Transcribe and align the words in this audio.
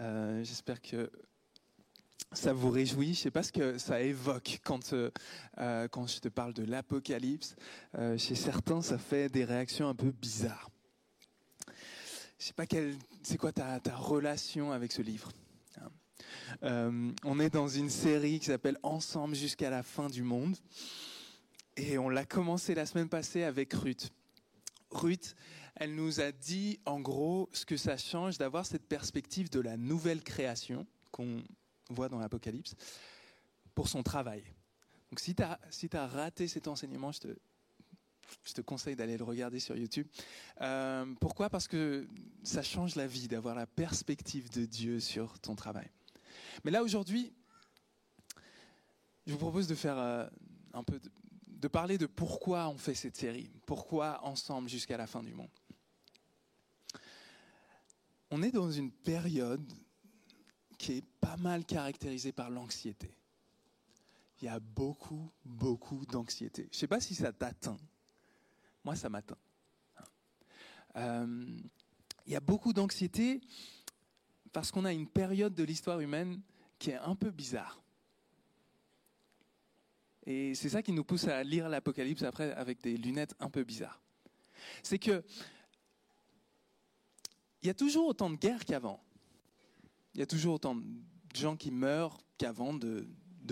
Euh, 0.00 0.42
j'espère 0.42 0.80
que 0.80 1.10
ça 2.32 2.52
vous 2.52 2.70
réjouit. 2.70 3.14
Je 3.14 3.20
sais 3.20 3.30
pas 3.30 3.42
ce 3.42 3.52
que 3.52 3.78
ça 3.78 4.00
évoque 4.00 4.60
quand 4.64 4.92
euh, 4.92 5.10
euh, 5.58 5.88
quand 5.88 6.06
je 6.06 6.20
te 6.20 6.28
parle 6.28 6.52
de 6.54 6.64
l'Apocalypse. 6.64 7.56
chez 8.16 8.34
certains, 8.34 8.82
ça 8.82 8.98
fait 8.98 9.28
des 9.28 9.44
réactions 9.44 9.88
un 9.88 9.94
peu 9.94 10.10
bizarres. 10.10 10.70
Je 12.38 12.46
sais 12.46 12.52
pas 12.52 12.64
c'est 13.22 13.38
quoi 13.38 13.52
ta, 13.52 13.80
ta 13.80 13.94
relation 13.94 14.72
avec 14.72 14.92
ce 14.92 15.02
livre. 15.02 15.30
Hein. 16.62 17.12
on 17.24 17.40
est 17.40 17.50
dans 17.50 17.68
une 17.68 17.90
série 17.90 18.38
qui 18.38 18.46
s'appelle 18.46 18.78
Ensemble 18.82 19.34
jusqu'à 19.34 19.70
la 19.70 19.82
fin 19.82 20.08
du 20.08 20.22
monde. 20.22 20.56
Et 21.76 21.98
on 21.98 22.08
l'a 22.08 22.24
commencé 22.24 22.74
la 22.74 22.86
semaine 22.86 23.08
passée 23.08 23.42
avec 23.42 23.72
Ruth. 23.72 24.10
Ruth, 24.90 25.34
elle 25.76 25.94
nous 25.94 26.20
a 26.20 26.32
dit 26.32 26.78
en 26.84 27.00
gros 27.00 27.48
ce 27.52 27.64
que 27.66 27.76
ça 27.76 27.96
change 27.96 28.38
d'avoir 28.38 28.66
cette 28.66 28.86
perspective 28.86 29.50
de 29.50 29.60
la 29.60 29.76
nouvelle 29.76 30.22
création 30.22 30.86
qu'on 31.10 31.42
voit 31.90 32.08
dans 32.08 32.18
l'Apocalypse 32.18 32.74
pour 33.74 33.88
son 33.88 34.02
travail. 34.02 34.42
Donc 35.10 35.20
si 35.20 35.34
tu 35.34 35.42
as, 35.42 35.60
si 35.70 35.88
raté 35.92 36.48
cet 36.48 36.68
enseignement, 36.68 37.12
je 37.12 37.20
te, 37.20 37.36
je 38.44 38.52
te 38.52 38.60
conseille 38.60 38.96
d'aller 38.96 39.16
le 39.16 39.24
regarder 39.24 39.60
sur 39.60 39.76
YouTube. 39.76 40.06
Euh, 40.60 41.06
pourquoi? 41.20 41.50
Parce 41.50 41.68
que 41.68 42.06
ça 42.42 42.62
change 42.62 42.94
la 42.94 43.06
vie 43.06 43.28
d'avoir 43.28 43.54
la 43.54 43.66
perspective 43.66 44.50
de 44.50 44.64
Dieu 44.64 45.00
sur 45.00 45.38
ton 45.40 45.54
travail. 45.54 45.90
Mais 46.64 46.70
là 46.70 46.82
aujourd'hui, 46.82 47.32
je 49.26 49.32
vous 49.32 49.38
propose 49.38 49.66
de 49.66 49.74
faire 49.74 49.98
euh, 49.98 50.26
un 50.72 50.84
peu 50.84 51.00
de 51.46 51.68
parler 51.68 51.96
de 51.96 52.06
pourquoi 52.06 52.68
on 52.68 52.76
fait 52.76 52.94
cette 52.94 53.16
série, 53.16 53.50
pourquoi 53.64 54.22
ensemble 54.22 54.68
jusqu'à 54.68 54.98
la 54.98 55.06
fin 55.06 55.22
du 55.22 55.32
monde. 55.32 55.48
On 58.36 58.42
est 58.42 58.50
dans 58.50 58.68
une 58.68 58.90
période 58.90 59.72
qui 60.76 60.94
est 60.94 61.04
pas 61.20 61.36
mal 61.36 61.64
caractérisée 61.64 62.32
par 62.32 62.50
l'anxiété. 62.50 63.16
Il 64.42 64.46
y 64.46 64.48
a 64.48 64.58
beaucoup, 64.58 65.30
beaucoup 65.44 66.04
d'anxiété. 66.04 66.62
Je 66.72 66.76
ne 66.76 66.80
sais 66.80 66.88
pas 66.88 66.98
si 66.98 67.14
ça 67.14 67.32
t'atteint. 67.32 67.76
Moi, 68.82 68.96
ça 68.96 69.08
m'atteint. 69.08 69.38
Euh, 70.96 71.46
il 72.26 72.32
y 72.32 72.34
a 72.34 72.40
beaucoup 72.40 72.72
d'anxiété 72.72 73.40
parce 74.52 74.72
qu'on 74.72 74.84
a 74.84 74.92
une 74.92 75.08
période 75.08 75.54
de 75.54 75.62
l'histoire 75.62 76.00
humaine 76.00 76.42
qui 76.80 76.90
est 76.90 76.96
un 76.96 77.14
peu 77.14 77.30
bizarre. 77.30 77.80
Et 80.26 80.56
c'est 80.56 80.70
ça 80.70 80.82
qui 80.82 80.90
nous 80.90 81.04
pousse 81.04 81.28
à 81.28 81.44
lire 81.44 81.68
l'Apocalypse 81.68 82.24
après 82.24 82.50
avec 82.54 82.82
des 82.82 82.96
lunettes 82.96 83.36
un 83.38 83.48
peu 83.48 83.62
bizarres. 83.62 84.02
C'est 84.82 84.98
que 84.98 85.22
il 87.64 87.68
y 87.68 87.70
a 87.70 87.74
toujours 87.74 88.06
autant 88.06 88.28
de 88.28 88.36
guerres 88.36 88.66
qu'avant. 88.66 89.02
Il 90.12 90.20
y 90.20 90.22
a 90.22 90.26
toujours 90.26 90.56
autant 90.56 90.74
de 90.74 90.84
gens 91.34 91.56
qui 91.56 91.70
meurent 91.70 92.18
qu'avant 92.36 92.74
de, 92.74 93.08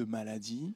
maladies. 0.07 0.75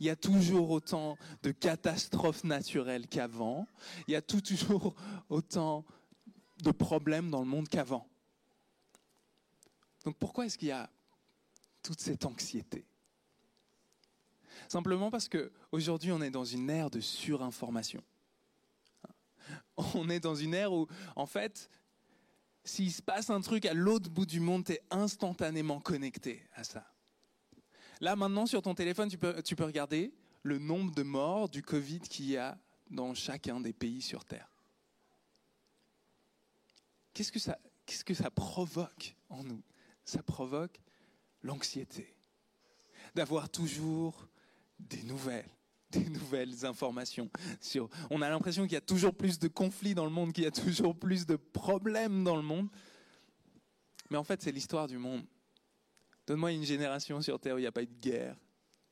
Il 0.00 0.06
y 0.06 0.10
a 0.10 0.16
toujours 0.16 0.70
autant 0.70 1.18
de 1.42 1.50
catastrophes 1.50 2.42
naturelles 2.42 3.06
qu'avant. 3.06 3.68
Il 4.08 4.12
y 4.12 4.16
a 4.16 4.22
toujours 4.22 4.94
autant 5.28 5.84
de 6.62 6.70
problèmes 6.70 7.30
dans 7.30 7.40
le 7.40 7.46
monde 7.46 7.68
qu'avant. 7.68 8.08
Donc 10.06 10.16
pourquoi 10.16 10.46
est-ce 10.46 10.56
qu'il 10.56 10.68
y 10.68 10.72
a 10.72 10.90
toute 11.82 12.00
cette 12.00 12.24
anxiété? 12.24 12.86
Simplement 14.68 15.10
parce 15.10 15.28
qu'aujourd'hui, 15.28 16.12
on 16.12 16.22
est 16.22 16.30
dans 16.30 16.46
une 16.46 16.70
ère 16.70 16.90
de 16.90 17.00
surinformation. 17.00 18.02
On 19.94 20.08
est 20.08 20.20
dans 20.20 20.34
une 20.34 20.54
ère 20.54 20.72
où, 20.72 20.86
en 21.16 21.26
fait, 21.26 21.68
s'il 22.64 22.92
se 22.92 23.02
passe 23.02 23.30
un 23.30 23.40
truc 23.40 23.64
à 23.66 23.74
l'autre 23.74 24.10
bout 24.10 24.26
du 24.26 24.40
monde, 24.40 24.64
tu 24.64 24.72
es 24.72 24.82
instantanément 24.90 25.80
connecté 25.80 26.46
à 26.54 26.64
ça. 26.64 26.86
Là, 28.00 28.16
maintenant, 28.16 28.46
sur 28.46 28.62
ton 28.62 28.74
téléphone, 28.74 29.10
tu 29.10 29.18
peux, 29.56 29.64
regarder 29.64 30.14
le 30.42 30.58
nombre 30.58 30.94
de 30.94 31.02
morts 31.02 31.48
du 31.48 31.62
Covid 31.62 32.00
qu'il 32.00 32.26
y 32.26 32.36
a 32.36 32.58
dans 32.90 33.14
chacun 33.14 33.60
des 33.60 33.72
pays 33.72 34.00
sur 34.00 34.24
Terre. 34.24 34.50
Qu'est-ce 37.12 38.04
que 38.04 38.14
ça 38.14 38.30
provoque 38.30 39.16
en 39.28 39.44
nous? 39.44 39.62
Ça 40.04 40.22
provoque 40.22 40.80
l'anxiété. 41.42 42.14
D'avoir 43.14 43.50
toujours 43.50 44.28
des 44.78 45.02
nouvelles, 45.02 45.50
des 45.92 46.08
nouvelles 46.08 46.64
informations. 46.64 47.30
Sur, 47.60 47.88
on 48.10 48.22
a 48.22 48.28
l'impression 48.28 48.64
qu'il 48.64 48.72
y 48.74 48.76
a 48.76 48.80
toujours 48.80 49.14
plus 49.14 49.38
de 49.38 49.48
conflits 49.48 49.94
dans 49.94 50.04
le 50.04 50.10
monde, 50.10 50.32
qu'il 50.32 50.44
y 50.44 50.46
a 50.46 50.50
toujours 50.50 50.96
plus 50.96 51.26
de 51.26 51.36
problèmes 51.36 52.24
dans 52.24 52.36
le 52.36 52.42
monde. 52.42 52.68
Mais 54.10 54.16
en 54.16 54.24
fait, 54.24 54.42
c'est 54.42 54.52
l'histoire 54.52 54.86
du 54.86 54.98
monde. 54.98 55.24
Donne-moi 56.26 56.52
une 56.52 56.64
génération 56.64 57.20
sur 57.20 57.40
Terre 57.40 57.56
où 57.56 57.58
il 57.58 57.62
n'y 57.62 57.66
a 57.66 57.72
pas 57.72 57.82
eu 57.82 57.86
de 57.86 58.00
guerre, 58.00 58.36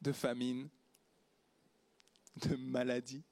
de 0.01 0.13
famine, 0.13 0.69
de 2.37 2.57
maladie. 2.57 3.23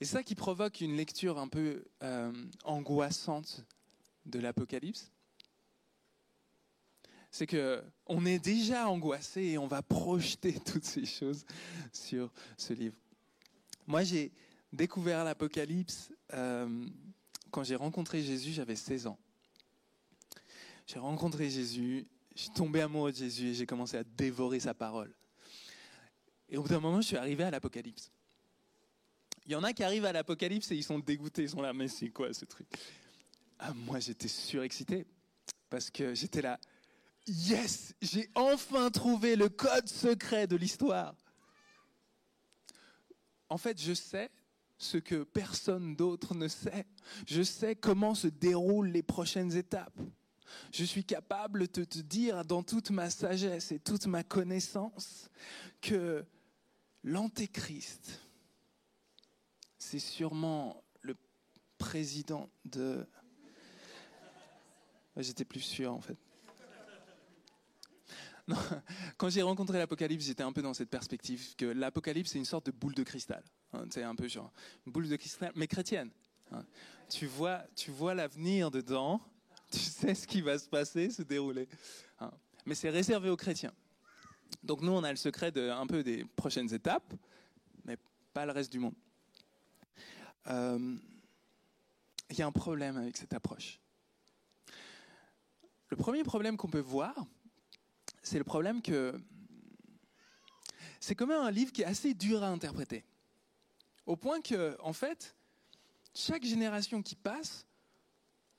Et 0.00 0.04
ça 0.04 0.22
qui 0.22 0.34
provoque 0.34 0.80
une 0.80 0.96
lecture 0.96 1.38
un 1.38 1.48
peu 1.48 1.84
euh, 2.02 2.32
angoissante 2.64 3.64
de 4.24 4.38
l'Apocalypse 4.38 5.12
c'est 7.30 7.46
que 7.46 7.82
on 8.06 8.26
est 8.26 8.38
déjà 8.38 8.88
angoissé 8.88 9.42
et 9.42 9.58
on 9.58 9.66
va 9.66 9.82
projeter 9.82 10.52
toutes 10.64 10.84
ces 10.84 11.04
choses 11.04 11.44
sur 11.92 12.32
ce 12.56 12.72
livre. 12.72 12.96
Moi, 13.86 14.02
j'ai 14.04 14.32
découvert 14.72 15.24
l'Apocalypse 15.24 16.12
euh, 16.32 16.86
quand 17.50 17.64
j'ai 17.64 17.76
rencontré 17.76 18.22
Jésus, 18.22 18.52
j'avais 18.52 18.76
16 18.76 19.06
ans. 19.08 19.18
J'ai 20.86 20.98
rencontré 20.98 21.50
Jésus, 21.50 22.06
j'ai 22.34 22.50
tombé 22.50 22.80
amoureux 22.80 23.12
de 23.12 23.16
Jésus 23.16 23.48
et 23.48 23.54
j'ai 23.54 23.66
commencé 23.66 23.96
à 23.96 24.04
dévorer 24.04 24.60
sa 24.60 24.74
parole. 24.74 25.12
Et 26.48 26.56
au 26.56 26.62
bout 26.62 26.68
d'un 26.68 26.80
moment, 26.80 27.00
je 27.00 27.08
suis 27.08 27.16
arrivé 27.16 27.44
à 27.44 27.50
l'Apocalypse. 27.50 28.10
Il 29.46 29.52
y 29.52 29.54
en 29.54 29.62
a 29.62 29.72
qui 29.72 29.82
arrivent 29.82 30.04
à 30.04 30.12
l'Apocalypse 30.12 30.70
et 30.70 30.76
ils 30.76 30.84
sont 30.84 30.98
dégoûtés, 30.98 31.42
ils 31.42 31.48
sont 31.50 31.62
là, 31.62 31.72
mais 31.72 31.88
c'est 31.88 32.10
quoi 32.10 32.32
ce 32.32 32.44
truc? 32.44 32.66
Ah, 33.58 33.72
Moi, 33.72 34.00
j'étais 34.00 34.28
surexcité 34.28 35.06
parce 35.68 35.90
que 35.90 36.14
j'étais 36.14 36.42
là, 36.42 36.58
Yes, 37.26 37.94
j'ai 38.00 38.28
enfin 38.34 38.90
trouvé 38.90 39.36
le 39.36 39.48
code 39.48 39.88
secret 39.88 40.46
de 40.46 40.56
l'histoire. 40.56 41.14
En 43.48 43.58
fait, 43.58 43.80
je 43.80 43.92
sais 43.92 44.30
ce 44.78 44.96
que 44.96 45.24
personne 45.24 45.94
d'autre 45.94 46.34
ne 46.34 46.48
sait. 46.48 46.86
Je 47.26 47.42
sais 47.42 47.76
comment 47.76 48.14
se 48.14 48.28
déroulent 48.28 48.88
les 48.88 49.02
prochaines 49.02 49.54
étapes. 49.54 49.98
Je 50.72 50.84
suis 50.84 51.04
capable 51.04 51.68
de 51.68 51.84
te 51.84 51.98
dire 51.98 52.44
dans 52.44 52.62
toute 52.62 52.90
ma 52.90 53.10
sagesse 53.10 53.72
et 53.72 53.78
toute 53.78 54.06
ma 54.06 54.24
connaissance 54.24 55.28
que 55.80 56.24
l'antéchrist, 57.04 58.20
c'est 59.78 60.00
sûrement 60.00 60.82
le 61.02 61.16
président 61.78 62.50
de... 62.64 63.06
J'étais 65.16 65.44
plus 65.44 65.60
sûr 65.60 65.92
en 65.92 66.00
fait. 66.00 66.16
Quand 69.16 69.28
j'ai 69.28 69.42
rencontré 69.42 69.78
l'Apocalypse, 69.78 70.24
j'étais 70.24 70.42
un 70.42 70.52
peu 70.52 70.62
dans 70.62 70.74
cette 70.74 70.90
perspective 70.90 71.54
que 71.56 71.66
l'Apocalypse 71.66 72.30
c'est 72.32 72.38
une 72.38 72.44
sorte 72.44 72.66
de 72.66 72.70
boule 72.70 72.94
de 72.94 73.02
cristal. 73.02 73.42
Hein, 73.72 73.86
c'est 73.90 74.02
un 74.02 74.14
peu 74.14 74.28
genre 74.28 74.52
une 74.86 74.92
boule 74.92 75.08
de 75.08 75.16
cristal, 75.16 75.52
mais 75.54 75.66
chrétienne. 75.66 76.10
Hein. 76.52 76.64
Tu 77.08 77.26
vois, 77.26 77.62
tu 77.74 77.90
vois 77.90 78.14
l'avenir 78.14 78.70
dedans. 78.70 79.20
Tu 79.70 79.78
sais 79.78 80.16
ce 80.16 80.26
qui 80.26 80.40
va 80.40 80.58
se 80.58 80.68
passer, 80.68 81.10
se 81.10 81.22
dérouler. 81.22 81.68
Hein. 82.18 82.32
Mais 82.66 82.74
c'est 82.74 82.90
réservé 82.90 83.30
aux 83.30 83.36
chrétiens. 83.36 83.72
Donc 84.64 84.80
nous, 84.82 84.90
on 84.90 85.04
a 85.04 85.10
le 85.10 85.16
secret 85.16 85.52
de 85.52 85.70
un 85.70 85.86
peu 85.86 86.02
des 86.02 86.24
prochaines 86.24 86.74
étapes, 86.74 87.14
mais 87.84 87.96
pas 88.32 88.44
le 88.46 88.50
reste 88.50 88.72
du 88.72 88.80
monde. 88.80 88.96
Euh, 90.48 90.96
il 92.30 92.38
y 92.38 92.42
a 92.42 92.46
un 92.46 92.52
problème 92.52 92.96
avec 92.96 93.16
cette 93.16 93.32
approche. 93.32 93.80
Le 95.88 95.96
premier 95.96 96.22
problème 96.22 96.56
qu'on 96.56 96.68
peut 96.68 96.78
voir, 96.78 97.14
c'est 98.30 98.38
le 98.38 98.44
problème 98.44 98.80
que 98.80 99.20
c'est 101.00 101.16
quand 101.16 101.26
même 101.26 101.42
un 101.42 101.50
livre 101.50 101.72
qui 101.72 101.82
est 101.82 101.86
assez 101.86 102.14
dur 102.14 102.44
à 102.44 102.48
interpréter. 102.48 103.04
Au 104.06 104.14
point 104.14 104.40
que, 104.40 104.76
en 104.80 104.92
fait, 104.92 105.34
chaque 106.14 106.44
génération 106.44 107.02
qui 107.02 107.16
passe, 107.16 107.66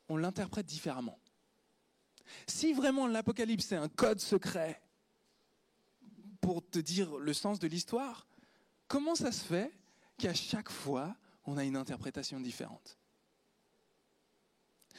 on 0.10 0.18
l'interprète 0.18 0.66
différemment. 0.66 1.18
Si 2.48 2.74
vraiment 2.74 3.08
l'Apocalypse 3.08 3.72
est 3.72 3.78
un 3.78 3.88
code 3.88 4.20
secret 4.20 4.82
pour 6.42 6.70
te 6.70 6.80
dire 6.80 7.16
le 7.16 7.34
sens 7.34 7.58
de 7.58 7.68
l'histoire, 7.68 8.28
comment 8.90 9.16
ça 9.16 9.32
se 9.32 9.46
fait 9.46 9.72
qu'à 10.18 10.34
chaque 10.34 10.70
fois, 10.70 11.16
on 11.46 11.58
a 11.58 11.64
une 11.64 11.78
interprétation 11.78 12.42
différente? 12.42 12.98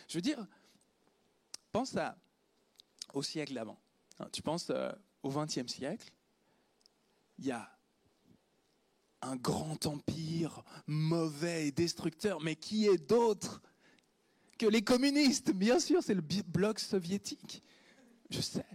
Je 0.08 0.16
veux 0.16 0.22
dire, 0.22 0.46
pense 1.72 1.94
au 3.12 3.22
siècle 3.22 3.52
d'avant. 3.52 3.81
Hein, 4.22 4.28
tu 4.32 4.42
penses 4.42 4.70
euh, 4.70 4.90
au 5.22 5.30
XXe 5.30 5.66
siècle, 5.66 6.10
il 7.38 7.46
y 7.46 7.50
a 7.50 7.68
un 9.22 9.36
grand 9.36 9.86
empire 9.86 10.64
mauvais 10.86 11.68
et 11.68 11.72
destructeur, 11.72 12.40
mais 12.40 12.56
qui 12.56 12.86
est 12.86 12.98
d'autre 12.98 13.62
que 14.58 14.66
les 14.66 14.82
communistes? 14.82 15.52
Bien 15.52 15.78
sûr, 15.80 16.02
c'est 16.02 16.14
le 16.14 16.22
bloc 16.22 16.78
soviétique. 16.78 17.62
Je 18.30 18.40
sais. 18.40 18.66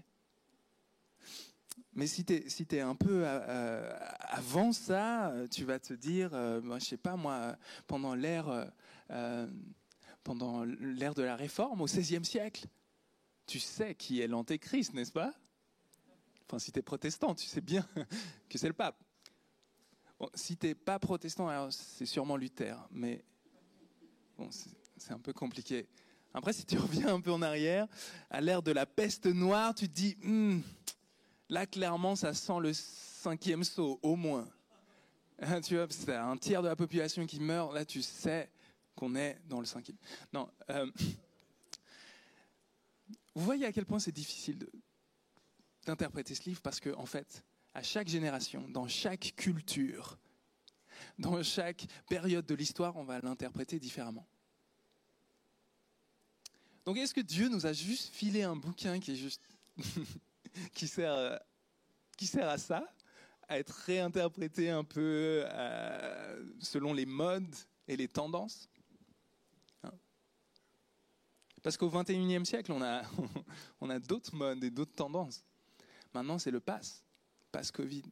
Mais 1.93 2.05
si 2.05 2.23
tu 2.23 2.35
es, 2.75 2.79
un 2.79 2.93
peu 2.93 3.25
euh, 3.25 3.39
euh, 3.47 3.99
avant 4.19 4.71
ça, 4.71 5.33
tu 5.49 5.63
vas 5.63 5.79
te 5.79 5.93
dire, 5.93 6.29
euh, 6.33 6.61
moi, 6.61 6.77
je 6.77 6.85
sais 6.85 6.97
pas, 6.97 7.15
moi, 7.15 7.55
pendant 7.87 8.13
l'ère 8.13 8.71
pendant 10.23 10.65
l'ère 10.65 11.15
de 11.15 11.23
la 11.23 11.37
Réforme, 11.37 11.81
au 11.81 11.85
XVIe 11.85 12.23
siècle, 12.23 12.67
tu 13.47 13.59
sais 13.59 13.95
qui 13.95 14.21
est 14.21 14.27
l'antéchrist, 14.27 14.93
n'est-ce 14.93 15.11
pas? 15.11 15.33
Enfin, 16.45 16.59
si 16.59 16.71
tu 16.71 16.79
es 16.79 16.81
protestant, 16.81 17.33
tu 17.33 17.47
sais 17.47 17.61
bien 17.61 17.87
que 18.49 18.57
c'est 18.57 18.67
le 18.67 18.73
pape. 18.73 19.01
Si 20.33 20.57
tu 20.57 20.67
n'es 20.67 20.75
pas 20.75 20.99
protestant, 20.99 21.69
c'est 21.71 22.05
sûrement 22.05 22.37
Luther, 22.37 22.87
mais 22.91 23.23
bon, 24.37 24.49
c'est 24.97 25.11
un 25.11 25.19
peu 25.19 25.33
compliqué. 25.33 25.87
Après, 26.33 26.53
si 26.53 26.65
tu 26.65 26.77
reviens 26.77 27.15
un 27.15 27.21
peu 27.21 27.31
en 27.31 27.41
arrière, 27.41 27.87
à 28.29 28.41
l'ère 28.41 28.61
de 28.61 28.71
la 28.71 28.85
peste 28.85 29.25
noire, 29.25 29.73
tu 29.73 29.87
te 29.87 29.93
dis, 29.93 30.17
hmm, 30.21 30.59
là, 31.49 31.65
clairement, 31.65 32.15
ça 32.15 32.33
sent 32.33 32.59
le 32.61 32.73
cinquième 32.73 33.63
saut, 33.63 33.99
au 34.03 34.15
moins. 34.15 34.47
Tu 35.63 35.75
vois, 35.75 35.85
c'est 35.91 36.15
un 36.15 36.35
tiers 36.35 36.63
de 36.63 36.67
la 36.67 36.75
population 36.75 37.23
qui 37.27 37.39
meurt, 37.39 37.71
là, 37.71 37.85
tu 37.85 38.01
sais 38.01 38.49
qu'on 38.95 39.15
est 39.15 39.39
dans 39.47 39.59
le 39.59 39.67
cinquième. 39.67 39.97
Non. 40.33 40.49
Euh, 40.71 40.89
vous 43.37 43.45
voyez 43.45 43.67
à 43.67 43.71
quel 43.71 43.85
point 43.85 43.99
c'est 43.99 44.11
difficile 44.11 44.67
d'interpréter 45.85 46.33
ce 46.33 46.43
livre 46.49 46.59
parce 46.59 46.79
que, 46.79 46.89
en 46.95 47.05
fait, 47.05 47.45
à 47.75 47.83
chaque 47.83 48.07
génération, 48.07 48.67
dans 48.67 48.87
chaque 48.87 49.35
culture, 49.35 50.17
dans 51.19 51.43
chaque 51.43 51.85
période 52.09 52.47
de 52.47 52.55
l'histoire, 52.55 52.95
on 52.95 53.03
va 53.03 53.19
l'interpréter 53.19 53.79
différemment. 53.79 54.27
Donc, 56.83 56.97
est-ce 56.97 57.13
que 57.13 57.21
Dieu 57.21 57.47
nous 57.47 57.67
a 57.67 57.73
juste 57.73 58.11
filé 58.11 58.41
un 58.41 58.55
bouquin 58.55 58.99
qui 58.99 59.11
est 59.11 59.15
juste 59.15 59.43
qui 60.73 60.87
sert 60.87 61.39
qui 62.17 62.25
sert 62.25 62.49
à 62.49 62.57
ça, 62.57 62.91
à 63.47 63.59
être 63.59 63.83
réinterprété 63.85 64.71
un 64.71 64.83
peu 64.83 65.43
euh, 65.45 66.43
selon 66.59 66.91
les 66.91 67.05
modes 67.05 67.55
et 67.87 67.97
les 67.97 68.07
tendances? 68.07 68.67
Parce 71.67 71.75
qu'au 71.75 71.89
XXIe 71.89 72.45
siècle, 72.45 72.71
on 72.71 72.81
a, 72.81 73.01
on 73.81 73.89
a 73.89 73.99
d'autres 73.99 74.33
modes 74.33 74.63
et 74.63 74.69
d'autres 74.69 74.95
tendances. 74.95 75.43
Maintenant, 76.13 76.39
c'est 76.39 76.49
le 76.49 76.61
pass, 76.61 77.03
pass 77.51 77.71
Covid. 77.71 78.03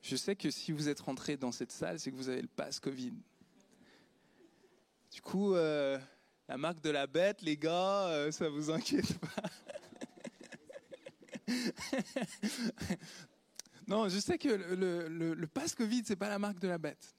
Je 0.00 0.16
sais 0.16 0.34
que 0.34 0.50
si 0.50 0.72
vous 0.72 0.88
êtes 0.88 1.00
rentré 1.00 1.36
dans 1.36 1.52
cette 1.52 1.72
salle, 1.72 2.00
c'est 2.00 2.10
que 2.10 2.16
vous 2.16 2.30
avez 2.30 2.40
le 2.40 2.48
pass 2.48 2.80
Covid. 2.80 3.12
Du 5.12 5.20
coup, 5.20 5.54
euh, 5.54 5.98
la 6.48 6.56
marque 6.56 6.80
de 6.80 6.88
la 6.88 7.06
bête, 7.06 7.42
les 7.42 7.58
gars, 7.58 8.06
euh, 8.06 8.30
ça 8.30 8.48
vous 8.48 8.70
inquiète 8.70 9.18
pas. 9.18 9.42
non, 13.86 14.08
je 14.08 14.18
sais 14.18 14.38
que 14.38 14.48
le, 14.48 15.08
le, 15.08 15.34
le 15.34 15.46
pass 15.46 15.74
Covid, 15.74 16.04
c'est 16.06 16.16
pas 16.16 16.30
la 16.30 16.38
marque 16.38 16.60
de 16.60 16.68
la 16.68 16.78
bête. 16.78 17.14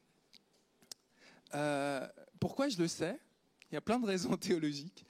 Euh, 1.54 2.08
pourquoi 2.40 2.68
je 2.68 2.80
le 2.80 2.88
sais? 2.88 3.20
Il 3.72 3.76
y 3.76 3.78
a 3.78 3.82
plein 3.82 4.00
de 4.00 4.08
raisons 4.08 4.36
théologiques. 4.38 5.06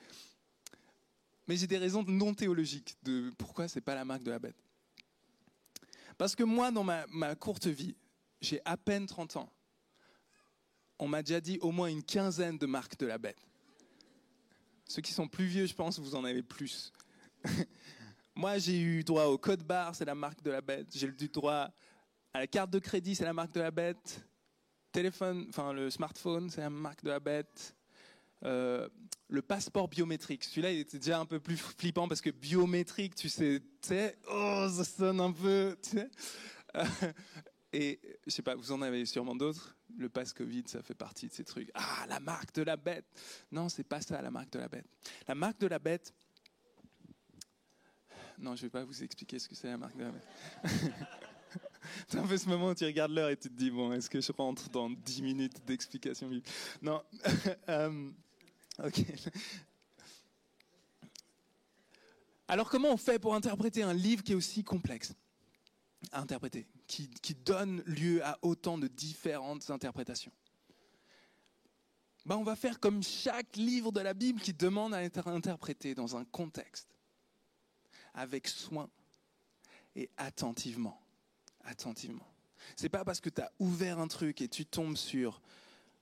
Mais 1.50 1.58
j'ai 1.58 1.66
des 1.66 1.80
raisons 1.80 2.04
non 2.04 2.36
théologiques 2.36 2.96
de 3.02 3.32
pourquoi 3.36 3.68
c'est 3.68 3.82
pas 3.82 3.96
la 3.96 4.06
marque 4.06 4.22
de 4.22 4.30
la 4.30 4.38
bête. 4.38 4.64
Parce 6.16 6.36
que 6.36 6.44
moi, 6.44 6.70
dans 6.70 6.84
ma, 6.84 7.34
courte 7.34 7.66
vie, 7.66 7.96
j'ai 8.40 8.62
à 8.66 8.78
peine 8.78 9.08
30 9.08 9.38
ans. 9.38 9.52
On 11.00 11.08
m'a 11.08 11.24
déjà 11.24 11.42
dit 11.42 11.58
au 11.62 11.72
moins 11.72 11.88
une 11.88 12.04
quinzaine 12.04 12.60
de 12.60 12.68
marques 12.68 13.00
de 13.00 13.08
la 13.08 13.18
bête. 13.18 13.40
Ceux 14.86 15.02
qui 15.02 15.12
sont 15.12 15.28
plus 15.28 15.48
vieux, 15.48 15.66
je 15.66 15.74
pense, 15.74 15.98
vous 15.98 16.14
en 16.14 16.24
avez 16.24 16.44
plus. 16.44 16.94
moi, 18.36 18.60
j'ai 18.60 18.80
eu 18.80 19.04
droit 19.04 19.26
au 19.26 19.40
code 19.40 19.64
barre, 19.64 19.96
c'est 19.96 20.06
la 20.06 20.14
marque 20.14 20.44
de 20.44 20.52
la 20.52 20.62
bête. 20.62 20.86
J'ai 20.94 21.08
eu 21.08 21.30
droit 21.30 21.72
à 22.32 22.40
la 22.42 22.46
carte 22.46 22.70
de 22.70 22.78
crédit, 22.78 23.16
c'est 23.16 23.26
la 23.26 23.34
marque 23.34 23.54
de 23.54 23.62
la 23.62 23.72
bête. 23.72 24.24
Téléphone, 24.92 25.48
enfin 25.50 25.74
le 25.74 25.90
smartphone, 25.90 26.52
c'est 26.52 26.62
la 26.62 26.70
marque 26.70 27.04
de 27.04 27.10
la 27.10 27.20
bête. 27.20 27.76
Euh, 28.44 28.88
le 29.30 29.42
passeport 29.42 29.88
biométrique. 29.88 30.44
Celui-là, 30.44 30.72
il 30.72 30.80
était 30.80 30.98
déjà 30.98 31.20
un 31.20 31.26
peu 31.26 31.40
plus 31.40 31.58
flippant 31.58 32.08
parce 32.08 32.22
que 32.22 32.32
biométrique, 32.32 33.16
tu 33.16 33.30
sais, 33.30 33.62
tu 33.82 33.90
sais, 33.90 34.18
oh, 34.30 34.68
ça 34.70 34.84
sonne 34.84 35.22
un 35.22 35.32
peu, 35.32 35.78
tu 35.82 35.92
sais. 35.92 36.10
Euh, 36.76 36.86
et 37.72 38.00
je 38.26 38.32
sais 38.32 38.42
pas, 38.42 38.56
vous 38.56 38.72
en 38.72 38.82
avez 38.82 39.06
sûrement 39.06 39.36
d'autres? 39.36 39.76
Le 39.98 40.10
pass 40.10 40.34
Covid, 40.34 40.64
ça 40.66 40.82
fait 40.82 40.96
partie 40.96 41.28
de 41.28 41.34
ces 41.34 41.44
trucs. 41.44 41.70
Ah, 41.74 42.06
la 42.08 42.20
marque 42.20 42.54
de 42.56 42.64
la 42.64 42.78
bête. 42.78 43.06
Non, 43.52 43.70
c'est 43.70 43.84
pas 43.84 44.02
ça, 44.02 44.22
la 44.22 44.32
marque 44.32 44.52
de 44.52 44.60
la 44.60 44.68
bête. 44.68 44.86
La 45.28 45.36
marque 45.36 45.60
de 45.60 45.68
la 45.68 45.80
bête. 45.80 46.14
Non, 48.38 48.56
je 48.56 48.64
vais 48.64 48.70
pas 48.70 48.84
vous 48.84 49.04
expliquer 49.04 49.38
ce 49.38 49.48
que 49.48 49.56
c'est 49.56 49.68
la 49.68 49.78
marque 49.78 49.98
de 49.98 50.04
la 50.04 50.12
bête. 50.12 50.28
C'est 52.08 52.20
un 52.20 52.28
peu 52.28 52.38
ce 52.38 52.48
moment 52.48 52.70
où 52.70 52.76
tu 52.76 52.86
regardes 52.86 53.12
l'heure 53.12 53.30
et 53.30 53.38
tu 53.38 53.50
te 53.50 53.54
dis, 53.54 53.72
bon, 53.72 53.92
est-ce 53.94 54.10
que 54.10 54.22
je 54.22 54.32
rentre 54.32 54.70
dans 54.70 54.92
10 54.92 55.22
minutes 55.24 55.66
d'explication? 55.66 56.30
Non. 56.82 57.02
Alors 62.48 62.70
comment 62.70 62.90
on 62.90 62.98
fait 62.98 63.20
pour 63.20 63.36
interpréter 63.36 63.84
un 63.84 63.94
livre 63.94 64.24
qui 64.24 64.32
est 64.32 64.36
aussi 64.36 64.64
complexe 64.64 65.14
à 66.12 66.22
interpréter, 66.22 66.66
qui, 66.88 67.10
donne 67.46 67.84
lieu 67.86 68.24
à 68.26 68.40
autant 68.42 68.78
de 68.78 68.88
différentes 68.88 69.70
interprétations? 69.70 70.32
Ben, 72.26 72.38
On 72.38 72.44
va 72.44 72.56
faire 72.56 72.80
comme 72.80 73.04
chaque 73.04 73.56
livre 73.56 73.92
de 73.92 74.00
la 74.00 74.14
Bible 74.14 74.42
qui 74.42 74.54
demande 74.54 74.94
à 74.94 75.04
être 75.04 75.28
interprété 75.28 75.94
dans 75.94 76.16
un 76.16 76.26
contexte, 76.26 76.96
avec 78.14 78.48
soin 78.48 78.90
et 79.96 80.10
attentivement. 80.18 81.02
Attentivement. 81.66 82.28
C'est 82.76 82.90
pas 82.90 83.04
parce 83.04 83.20
que 83.20 83.30
tu 83.30 83.42
as 83.42 83.52
ouvert 83.60 84.00
un 84.00 84.08
truc 84.08 84.42
et 84.42 84.48
tu 84.48 84.66
tombes 84.66 84.98
sur 84.98 85.42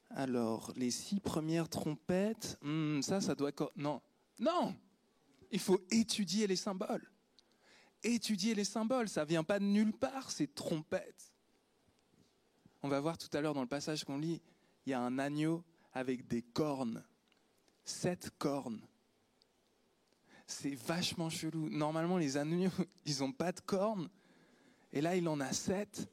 alors, 0.09 0.71
les 0.75 0.91
six 0.91 1.19
premières 1.19 1.69
trompettes, 1.69 2.57
hmm, 2.61 3.01
ça, 3.01 3.21
ça 3.21 3.35
doit... 3.35 3.51
Non, 3.75 4.01
non 4.39 4.75
Il 5.51 5.59
faut 5.59 5.79
étudier 5.91 6.47
les 6.47 6.55
symboles. 6.55 7.11
Étudier 8.03 8.55
les 8.55 8.63
symboles, 8.63 9.09
ça 9.09 9.25
vient 9.25 9.43
pas 9.43 9.59
de 9.59 9.65
nulle 9.65 9.93
part, 9.93 10.31
ces 10.31 10.47
trompettes. 10.47 11.33
On 12.83 12.89
va 12.89 12.99
voir 12.99 13.17
tout 13.17 13.29
à 13.33 13.41
l'heure 13.41 13.53
dans 13.53 13.61
le 13.61 13.67
passage 13.67 14.03
qu'on 14.05 14.17
lit, 14.17 14.41
il 14.85 14.91
y 14.91 14.93
a 14.93 15.01
un 15.01 15.19
agneau 15.19 15.63
avec 15.93 16.27
des 16.27 16.41
cornes. 16.41 17.03
Sept 17.83 18.31
cornes. 18.37 18.81
C'est 20.45 20.75
vachement 20.75 21.29
chelou. 21.29 21.69
Normalement, 21.69 22.17
les 22.17 22.37
agneaux, 22.37 22.71
ils 23.05 23.19
n'ont 23.19 23.33
pas 23.33 23.51
de 23.51 23.59
cornes. 23.59 24.09
Et 24.93 25.01
là, 25.01 25.15
il 25.17 25.27
en 25.27 25.39
a 25.41 25.51
sept. 25.51 26.09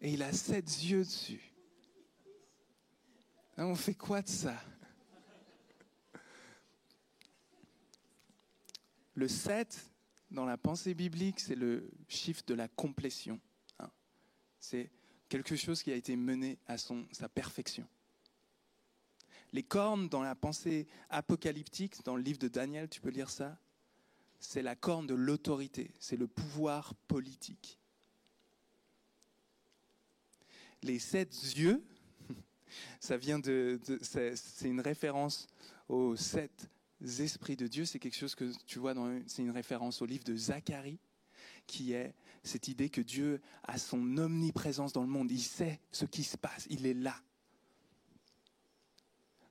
Et 0.00 0.14
il 0.14 0.22
a 0.22 0.32
sept 0.32 0.82
yeux 0.82 1.04
dessus. 1.04 1.51
Hein, 3.58 3.66
on 3.66 3.74
fait 3.74 3.94
quoi 3.94 4.22
de 4.22 4.28
ça? 4.28 4.56
Le 9.14 9.28
7, 9.28 9.90
dans 10.30 10.46
la 10.46 10.56
pensée 10.56 10.94
biblique, 10.94 11.38
c'est 11.38 11.54
le 11.54 11.90
chiffre 12.08 12.42
de 12.46 12.54
la 12.54 12.66
complétion. 12.68 13.38
Hein. 13.78 13.90
C'est 14.58 14.90
quelque 15.28 15.54
chose 15.54 15.82
qui 15.82 15.92
a 15.92 15.96
été 15.96 16.16
mené 16.16 16.58
à 16.66 16.78
son, 16.78 17.06
sa 17.12 17.28
perfection. 17.28 17.86
Les 19.52 19.62
cornes, 19.62 20.08
dans 20.08 20.22
la 20.22 20.34
pensée 20.34 20.86
apocalyptique, 21.10 22.02
dans 22.04 22.16
le 22.16 22.22
livre 22.22 22.38
de 22.38 22.48
Daniel, 22.48 22.88
tu 22.88 23.02
peux 23.02 23.10
lire 23.10 23.28
ça, 23.28 23.58
c'est 24.40 24.62
la 24.62 24.74
corne 24.74 25.06
de 25.06 25.14
l'autorité, 25.14 25.90
c'est 26.00 26.16
le 26.16 26.26
pouvoir 26.26 26.94
politique. 27.06 27.78
Les 30.82 30.98
sept 30.98 31.54
yeux, 31.54 31.84
ça 33.00 33.16
vient 33.16 33.38
de, 33.38 33.80
c'est 34.02 34.68
une 34.68 34.80
référence 34.80 35.46
aux 35.88 36.16
sept 36.16 36.68
esprits 37.18 37.56
de 37.56 37.66
Dieu. 37.66 37.84
C'est 37.84 37.98
quelque 37.98 38.16
chose 38.16 38.34
que 38.34 38.52
tu 38.66 38.78
vois 38.78 38.94
dans, 38.94 39.20
c'est 39.26 39.42
une 39.42 39.50
référence 39.50 40.02
au 40.02 40.06
livre 40.06 40.24
de 40.24 40.36
Zacharie, 40.36 40.98
qui 41.66 41.92
est 41.92 42.14
cette 42.42 42.68
idée 42.68 42.88
que 42.88 43.00
Dieu 43.00 43.40
a 43.64 43.78
son 43.78 44.16
omniprésence 44.18 44.92
dans 44.92 45.02
le 45.02 45.08
monde. 45.08 45.30
Il 45.30 45.42
sait 45.42 45.80
ce 45.90 46.04
qui 46.04 46.24
se 46.24 46.36
passe. 46.36 46.66
Il 46.70 46.86
est 46.86 46.94
là. 46.94 47.14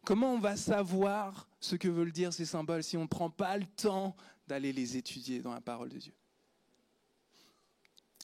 Comment 0.03 0.33
on 0.33 0.39
va 0.39 0.57
savoir 0.57 1.47
ce 1.59 1.75
que 1.75 1.87
veulent 1.87 2.11
dire 2.11 2.33
ces 2.33 2.45
symboles 2.45 2.83
si 2.83 2.97
on 2.97 3.03
ne 3.03 3.07
prend 3.07 3.29
pas 3.29 3.57
le 3.57 3.65
temps 3.65 4.15
d'aller 4.47 4.73
les 4.73 4.97
étudier 4.97 5.39
dans 5.41 5.53
la 5.53 5.61
parole 5.61 5.89
de 5.89 5.99
Dieu? 5.99 6.13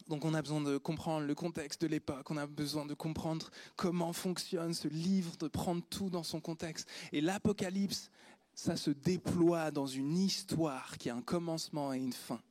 Donc 0.07 0.23
on 0.23 0.33
a 0.33 0.41
besoin 0.41 0.61
de 0.61 0.77
comprendre 0.77 1.25
le 1.25 1.35
contexte 1.35 1.81
de 1.81 1.87
l'époque, 1.87 2.31
on 2.31 2.37
a 2.37 2.47
besoin 2.47 2.85
de 2.85 2.93
comprendre 2.93 3.49
comment 3.75 4.13
fonctionne 4.13 4.73
ce 4.73 4.87
livre, 4.87 5.35
de 5.37 5.47
prendre 5.47 5.83
tout 5.89 6.09
dans 6.09 6.23
son 6.23 6.39
contexte. 6.39 6.87
Et 7.11 7.21
l'Apocalypse, 7.21 8.09
ça 8.53 8.77
se 8.77 8.89
déploie 8.89 9.71
dans 9.71 9.85
une 9.85 10.17
histoire 10.17 10.97
qui 10.97 11.09
a 11.09 11.15
un 11.15 11.21
commencement 11.21 11.93
et 11.93 11.97
une 11.97 12.13
fin. 12.13 12.41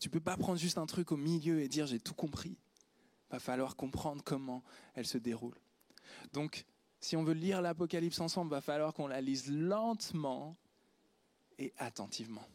Tu 0.00 0.10
peux 0.10 0.20
pas 0.20 0.36
prendre 0.36 0.58
juste 0.58 0.78
un 0.78 0.86
truc 0.86 1.12
au 1.12 1.16
milieu 1.16 1.60
et 1.60 1.68
dire 1.68 1.86
j'ai 1.86 2.00
tout 2.00 2.14
compris. 2.14 2.56
Il 3.30 3.32
va 3.32 3.38
falloir 3.38 3.76
comprendre 3.76 4.22
comment 4.24 4.62
elle 4.94 5.06
se 5.06 5.18
déroule. 5.18 5.56
Donc 6.32 6.64
si 7.00 7.16
on 7.16 7.22
veut 7.22 7.34
lire 7.34 7.62
l'Apocalypse 7.62 8.20
ensemble, 8.20 8.48
il 8.48 8.56
va 8.56 8.60
falloir 8.60 8.92
qu'on 8.92 9.06
la 9.06 9.20
lise 9.20 9.50
lentement 9.50 10.56
et 11.58 11.72
attentivement. 11.78 12.46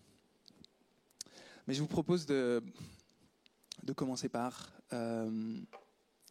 Mais 1.68 1.74
je 1.74 1.82
vous 1.82 1.88
propose 1.88 2.26
de, 2.26 2.64
de 3.84 3.94
commencer 3.94 4.30
par... 4.30 4.72
euh, 4.94 5.60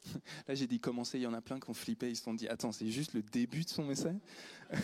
là 0.48 0.54
j'ai 0.54 0.66
dit 0.66 0.80
commencer, 0.80 1.18
il 1.18 1.22
y 1.22 1.26
en 1.26 1.34
a 1.34 1.40
plein 1.40 1.58
qui 1.60 1.68
ont 1.70 1.74
flippé, 1.74 2.10
ils 2.10 2.16
se 2.16 2.22
sont 2.22 2.34
dit, 2.34 2.48
attends, 2.48 2.72
c'est 2.72 2.90
juste 2.90 3.14
le 3.14 3.22
début 3.22 3.64
de 3.64 3.68
son 3.68 3.84
message 3.84 4.16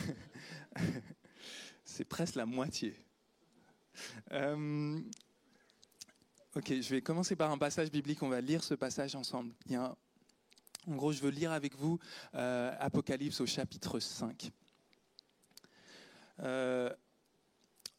C'est 1.85 2.05
presque 2.05 2.35
la 2.37 2.47
moitié. 2.47 2.95
Euh, 4.33 4.99
ok, 6.57 6.81
je 6.81 6.89
vais 6.91 7.03
commencer 7.03 7.37
par 7.37 7.51
un 7.51 7.59
passage 7.59 7.91
biblique, 7.91 8.23
on 8.23 8.29
va 8.29 8.41
lire 8.41 8.65
ce 8.65 8.75
passage 8.75 9.15
ensemble. 9.15 9.55
Il 9.67 9.73
y 9.73 9.77
a 9.77 9.95
en 10.87 10.97
gros, 10.97 11.13
je 11.13 11.21
veux 11.21 11.31
lire 11.31 11.53
avec 11.53 11.77
vous 11.77 11.99
euh, 12.35 12.75
Apocalypse 12.79 13.41
au 13.41 13.47
chapitre 13.47 14.01
5. 14.01 14.51
Euh, 16.41 16.93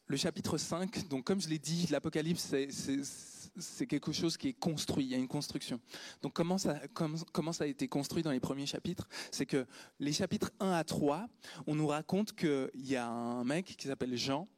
le 0.06 0.16
chapitre 0.16 0.56
5, 0.56 1.08
donc 1.08 1.24
comme 1.24 1.40
je 1.40 1.48
l'ai 1.48 1.58
dit, 1.58 1.88
l'Apocalypse, 1.90 2.42
c'est- 2.42 2.70
c'est 3.58 3.86
quelque 3.86 4.12
chose 4.12 4.36
qui 4.36 4.48
est 4.48 4.52
construit, 4.52 5.04
il 5.04 5.10
y 5.10 5.14
a 5.14 5.18
une 5.18 5.28
construction. 5.28 5.80
Donc 6.22 6.32
comment 6.34 6.58
ça 6.58 6.80
a 6.80 7.66
été 7.66 7.88
construit 7.88 8.22
dans 8.22 8.30
les 8.30 8.40
premiers 8.40 8.66
chapitres? 8.66 9.08
C'est 9.30 9.46
que 9.46 9.66
les 9.98 10.12
chapitres 10.12 10.52
1 10.60 10.72
à 10.72 10.84
3, 10.84 11.28
on 11.66 11.74
nous 11.74 11.86
raconte 11.86 12.34
qu'il 12.34 12.70
y 12.74 12.96
a 12.96 13.06
un 13.08 13.44
mec 13.44 13.76
qui 13.76 13.88
s'appelle 13.88 14.16
Jean, 14.16 14.48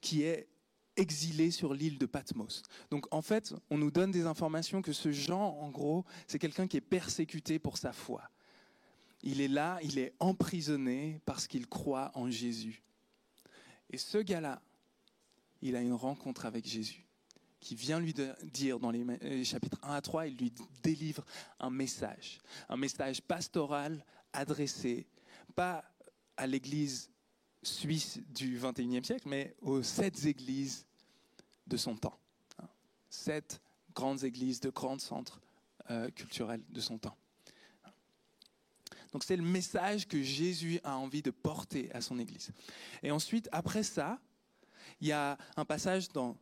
qui 0.00 0.22
est 0.22 0.48
exilé 0.96 1.50
sur 1.50 1.72
l'île 1.72 1.98
de 1.98 2.06
Patmos. 2.06 2.62
Donc 2.90 3.06
en 3.12 3.22
fait, 3.22 3.54
on 3.70 3.78
nous 3.78 3.90
donne 3.90 4.10
des 4.10 4.26
informations 4.26 4.82
que 4.82 4.92
ce 4.92 5.12
Jean, 5.12 5.56
en 5.60 5.70
gros, 5.70 6.04
c'est 6.26 6.38
quelqu'un 6.38 6.66
qui 6.66 6.76
est 6.76 6.82
persécuté 6.82 7.58
pour 7.58 7.78
sa 7.78 7.92
foi. 7.92 8.22
Il 9.22 9.40
est 9.40 9.48
là, 9.48 9.78
il 9.82 9.98
est 9.98 10.14
emprisonné 10.18 11.20
parce 11.24 11.46
qu'il 11.46 11.66
croit 11.66 12.10
en 12.14 12.30
Jésus. 12.30 12.82
Et 13.90 13.98
ce 13.98 14.18
gars-là, 14.18 14.62
il 15.62 15.76
a 15.76 15.80
une 15.80 15.92
rencontre 15.92 16.46
avec 16.46 16.66
Jésus 16.66 17.06
qui 17.60 17.74
vient 17.74 18.00
lui 18.00 18.14
dire 18.44 18.80
dans 18.80 18.90
les 18.90 19.44
chapitres 19.44 19.78
1 19.82 19.94
à 19.94 20.00
3, 20.00 20.26
il 20.26 20.36
lui 20.36 20.52
délivre 20.82 21.24
un 21.58 21.70
message, 21.70 22.38
un 22.68 22.76
message 22.76 23.20
pastoral 23.20 24.04
adressé, 24.32 25.06
pas 25.54 25.84
à 26.36 26.46
l'église 26.46 27.10
suisse 27.62 28.18
du 28.28 28.58
21e 28.58 29.04
siècle, 29.04 29.28
mais 29.28 29.54
aux 29.60 29.82
sept 29.82 30.24
églises 30.24 30.86
de 31.66 31.76
son 31.76 31.96
temps. 31.96 32.18
hein. 32.58 32.68
Sept 33.10 33.60
grandes 33.94 34.24
églises 34.24 34.60
de 34.60 34.70
grands 34.70 34.98
centres 34.98 35.40
euh, 35.90 36.10
culturels 36.10 36.62
de 36.70 36.80
son 36.80 36.98
temps. 36.98 37.16
Donc 39.12 39.24
c'est 39.24 39.36
le 39.36 39.42
message 39.42 40.06
que 40.06 40.22
Jésus 40.22 40.80
a 40.84 40.96
envie 40.96 41.20
de 41.20 41.30
porter 41.32 41.92
à 41.92 42.00
son 42.00 42.18
église. 42.18 42.52
Et 43.02 43.10
ensuite, 43.10 43.48
après 43.50 43.82
ça, 43.82 44.20
il 45.00 45.08
y 45.08 45.12
a 45.12 45.36
un 45.56 45.64
passage 45.64 46.08
dans 46.10 46.36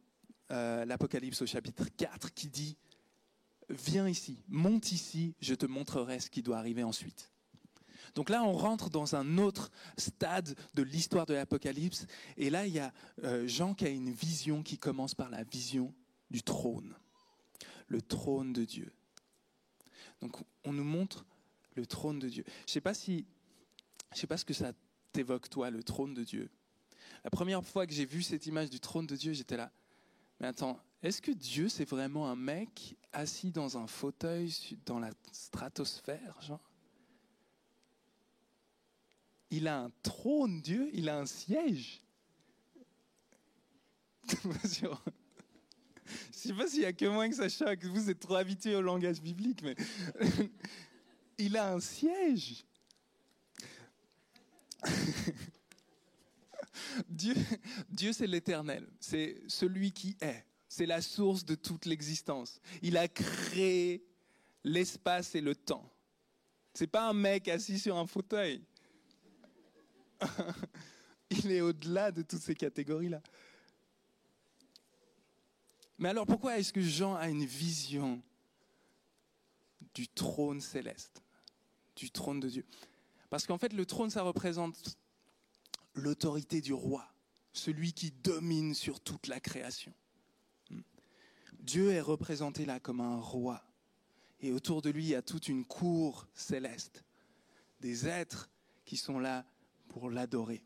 euh, 0.51 0.85
l'Apocalypse 0.85 1.43
au 1.43 1.47
chapitre 1.47 1.85
4 1.97 2.33
qui 2.33 2.49
dit, 2.49 2.77
viens 3.69 4.09
ici, 4.09 4.39
monte 4.49 4.93
ici, 4.93 5.35
je 5.41 5.55
te 5.55 5.67
montrerai 5.67 6.21
ce 6.21 6.31
qui 6.31 6.43
doit 6.43 6.59
arriver 6.59 6.83
ensuite. 6.83 7.31
Donc 8.15 8.31
là, 8.31 8.43
on 8.43 8.53
rentre 8.53 8.91
dans 8.91 9.15
un 9.15 9.39
autre 9.39 9.71
stade 9.97 10.55
de 10.75 10.83
l'histoire 10.83 11.27
de 11.27 11.35
l'Apocalypse. 11.35 12.07
Et 12.37 12.51
là, 12.51 12.67
il 12.67 12.73
y 12.73 12.79
a 12.79 12.93
euh, 13.25 13.47
Jean 13.47 13.75
qui 13.75 13.85
a 13.85 13.91
une 13.91 14.11
vision 14.11 14.63
qui 14.63 14.79
commence 14.79 15.15
par 15.15 15.29
la 15.31 15.45
vision 15.45 15.95
du 16.31 16.43
trône. 16.43 16.95
Le 17.87 18.01
trône 18.03 18.53
de 18.53 18.65
Dieu. 18.65 18.93
Donc 20.21 20.37
on 20.65 20.73
nous 20.73 20.85
montre 20.85 21.25
le 21.75 21.87
trône 21.87 22.19
de 22.19 22.29
Dieu. 22.29 22.45
Je 22.67 22.73
sais 22.73 22.81
pas 22.81 22.95
si, 22.95 23.27
je 24.15 24.21
sais 24.21 24.27
pas 24.27 24.37
ce 24.37 24.45
que 24.45 24.55
ça 24.55 24.73
t'évoque 25.13 25.49
toi, 25.49 25.71
le 25.71 25.83
trône 25.83 26.15
de 26.15 26.25
Dieu. 26.25 26.51
La 27.25 27.31
première 27.31 27.65
fois 27.65 27.87
que 27.87 27.93
j'ai 27.93 28.05
vu 28.05 28.23
cette 28.23 28.47
image 28.47 28.71
du 28.71 28.81
trône 28.81 29.07
de 29.07 29.17
Dieu, 29.17 29.33
j'étais 29.33 29.57
là. 29.57 29.71
Mais 30.41 30.47
attends, 30.49 30.81
est-ce 31.03 31.23
que 31.23 31.31
Dieu 31.31 31.69
c'est 31.69 31.85
vraiment 31.85 32.29
un 32.31 32.37
mec 32.37 32.97
assis 33.13 33.51
dans 33.51 33.79
un 33.79 33.87
fauteuil 33.87 34.53
dans 34.85 34.99
la 34.99 35.11
stratosphère, 35.33 36.41
genre? 36.41 36.61
Il 39.51 39.67
a 39.67 39.81
un 39.81 39.91
trône, 40.03 40.61
Dieu, 40.61 40.91
il 40.93 41.09
a 41.09 41.19
un 41.19 41.27
siège. 41.27 42.03
Je 46.33 46.39
sais 46.39 46.53
pas 46.53 46.67
s'il 46.67 46.83
y 46.83 46.87
a 46.87 46.93
que 46.93 47.07
moi 47.07 47.29
que 47.29 47.35
ça 47.35 47.49
choque. 47.49 47.85
Vous 47.85 48.11
êtes 48.11 48.21
trop 48.21 48.37
habitués 48.37 48.75
au 48.77 48.83
langage 48.83 49.21
biblique, 49.21 49.63
mais 49.63 49.75
il 51.39 51.57
a 51.57 51.73
un 51.73 51.81
siège. 51.81 52.65
Dieu, 57.19 57.35
Dieu 57.91 58.13
c'est 58.13 58.29
l'éternel, 58.29 58.89
c'est 59.01 59.43
celui 59.49 59.91
qui 59.91 60.17
est, 60.21 60.45
c'est 60.69 60.87
la 60.87 61.03
source 61.03 61.45
de 61.45 61.57
toute 61.57 61.85
l'existence. 61.85 62.61
Il 62.81 62.97
a 62.97 63.09
créé 63.09 64.07
l'espace 64.63 65.35
et 65.35 65.41
le 65.41 65.57
temps. 65.57 65.93
C'est 66.75 66.87
pas 66.87 67.09
un 67.09 67.13
mec 67.13 67.49
assis 67.49 67.81
sur 67.81 67.97
un 67.97 68.07
fauteuil. 68.07 68.63
Il 71.31 71.51
est 71.51 71.61
au-delà 71.61 72.13
de 72.13 72.23
toutes 72.23 72.41
ces 72.41 72.55
catégories-là. 72.55 73.21
Mais 75.99 76.11
alors 76.11 76.27
pourquoi 76.27 76.57
est-ce 76.59 76.73
que 76.73 76.81
Jean 76.81 77.17
a 77.17 77.29
une 77.29 77.45
vision 77.45 78.23
du 79.93 80.07
trône 80.07 80.61
céleste, 80.61 81.21
du 81.97 82.11
trône 82.11 82.39
de 82.39 82.49
Dieu? 82.49 82.65
Parce 83.29 83.45
qu'en 83.45 83.59
fait, 83.59 83.73
le 83.73 83.85
trône, 83.85 84.09
ça 84.09 84.23
représente 84.23 84.97
l'autorité 85.99 86.61
du 86.61 86.73
roi, 86.73 87.07
celui 87.53 87.93
qui 87.93 88.11
domine 88.11 88.75
sur 88.75 89.01
toute 89.01 89.27
la 89.27 89.41
création. 89.41 89.93
Dieu 91.61 91.91
est 91.91 92.01
représenté 92.01 92.65
là 92.65 92.81
comme 92.81 93.01
un 93.01 93.21
roi. 93.21 93.63
Et 94.41 94.53
autour 94.53 94.83
de 94.83 94.91
lui, 94.91 95.05
il 95.05 95.09
y 95.11 95.15
a 95.15 95.23
toute 95.23 95.49
une 95.49 95.65
cour 95.65 96.27
céleste, 96.33 97.05
des 97.81 98.07
êtres 98.07 98.49
qui 98.85 98.97
sont 98.97 99.19
là 99.19 99.45
pour 99.89 100.11
l'adorer. 100.11 100.63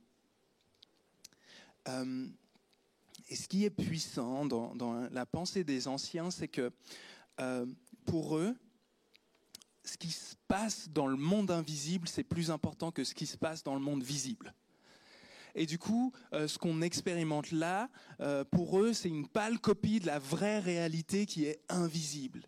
Euh, 1.88 2.28
et 3.28 3.36
ce 3.36 3.48
qui 3.48 3.64
est 3.64 3.70
puissant 3.70 4.44
dans, 4.44 4.74
dans 4.74 5.08
la 5.10 5.26
pensée 5.26 5.64
des 5.64 5.88
anciens, 5.88 6.30
c'est 6.30 6.48
que 6.48 6.70
euh, 7.40 7.66
pour 8.04 8.36
eux, 8.36 8.54
ce 9.84 9.96
qui 9.96 10.10
se 10.10 10.36
passe 10.46 10.88
dans 10.88 11.06
le 11.06 11.16
monde 11.16 11.50
invisible, 11.50 12.06
c'est 12.06 12.24
plus 12.24 12.50
important 12.50 12.92
que 12.92 13.04
ce 13.04 13.14
qui 13.14 13.26
se 13.26 13.36
passe 13.36 13.62
dans 13.62 13.74
le 13.74 13.80
monde 13.80 14.02
visible. 14.02 14.54
Et 15.54 15.66
du 15.66 15.78
coup, 15.78 16.12
euh, 16.32 16.48
ce 16.48 16.58
qu'on 16.58 16.80
expérimente 16.82 17.50
là, 17.50 17.90
euh, 18.20 18.44
pour 18.44 18.80
eux, 18.80 18.92
c'est 18.92 19.08
une 19.08 19.28
pâle 19.28 19.58
copie 19.58 20.00
de 20.00 20.06
la 20.06 20.18
vraie 20.18 20.58
réalité 20.58 21.26
qui 21.26 21.44
est 21.44 21.60
invisible. 21.68 22.42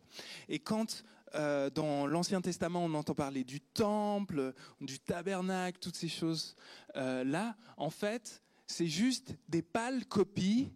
Et 0.49 0.59
quand 0.59 1.05
euh, 1.35 1.69
dans 1.71 2.07
l'Ancien 2.07 2.41
Testament, 2.41 2.85
on 2.85 2.95
entend 2.95 3.15
parler 3.15 3.45
du 3.45 3.61
temple, 3.61 4.55
du 4.81 4.99
tabernacle, 4.99 5.79
toutes 5.81 5.97
ces 5.97 6.09
choses-là, 6.09 7.57
en 7.77 7.91
fait, 7.91 8.43
c'est 8.67 8.87
juste 8.87 9.35
des 9.49 9.63
pâles 9.63 10.07
copies 10.07 10.73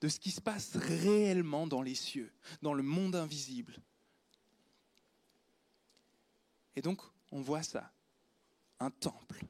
de 0.00 0.08
ce 0.08 0.18
qui 0.18 0.30
se 0.30 0.40
passe 0.40 0.76
réellement 0.76 1.66
dans 1.66 1.82
les 1.82 1.94
cieux, 1.94 2.32
dans 2.62 2.74
le 2.74 2.82
monde 2.82 3.16
invisible. 3.16 3.76
Et 6.76 6.82
donc, 6.82 7.00
on 7.32 7.40
voit 7.40 7.62
ça, 7.62 7.92
un 8.80 8.90
temple 8.90 9.44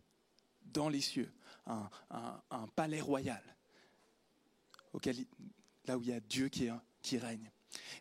dans 0.62 0.88
les 0.88 1.00
cieux, 1.00 1.30
un, 1.68 2.66
palais 2.74 3.00
royal, 3.00 3.42
auquel, 4.92 5.16
là 5.86 5.98
où 5.98 6.02
il 6.02 6.08
y 6.08 6.12
a 6.12 6.20
Dieu 6.20 6.48
qui, 6.48 7.18
règne. 7.18 7.50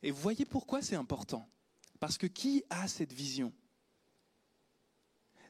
Et 0.01 0.11
vous 0.11 0.21
voyez 0.21 0.45
pourquoi 0.45 0.81
c'est 0.81 0.95
important 0.95 1.47
Parce 1.99 2.17
que 2.17 2.27
qui 2.27 2.63
a 2.69 2.87
cette 2.87 3.13
vision? 3.13 3.53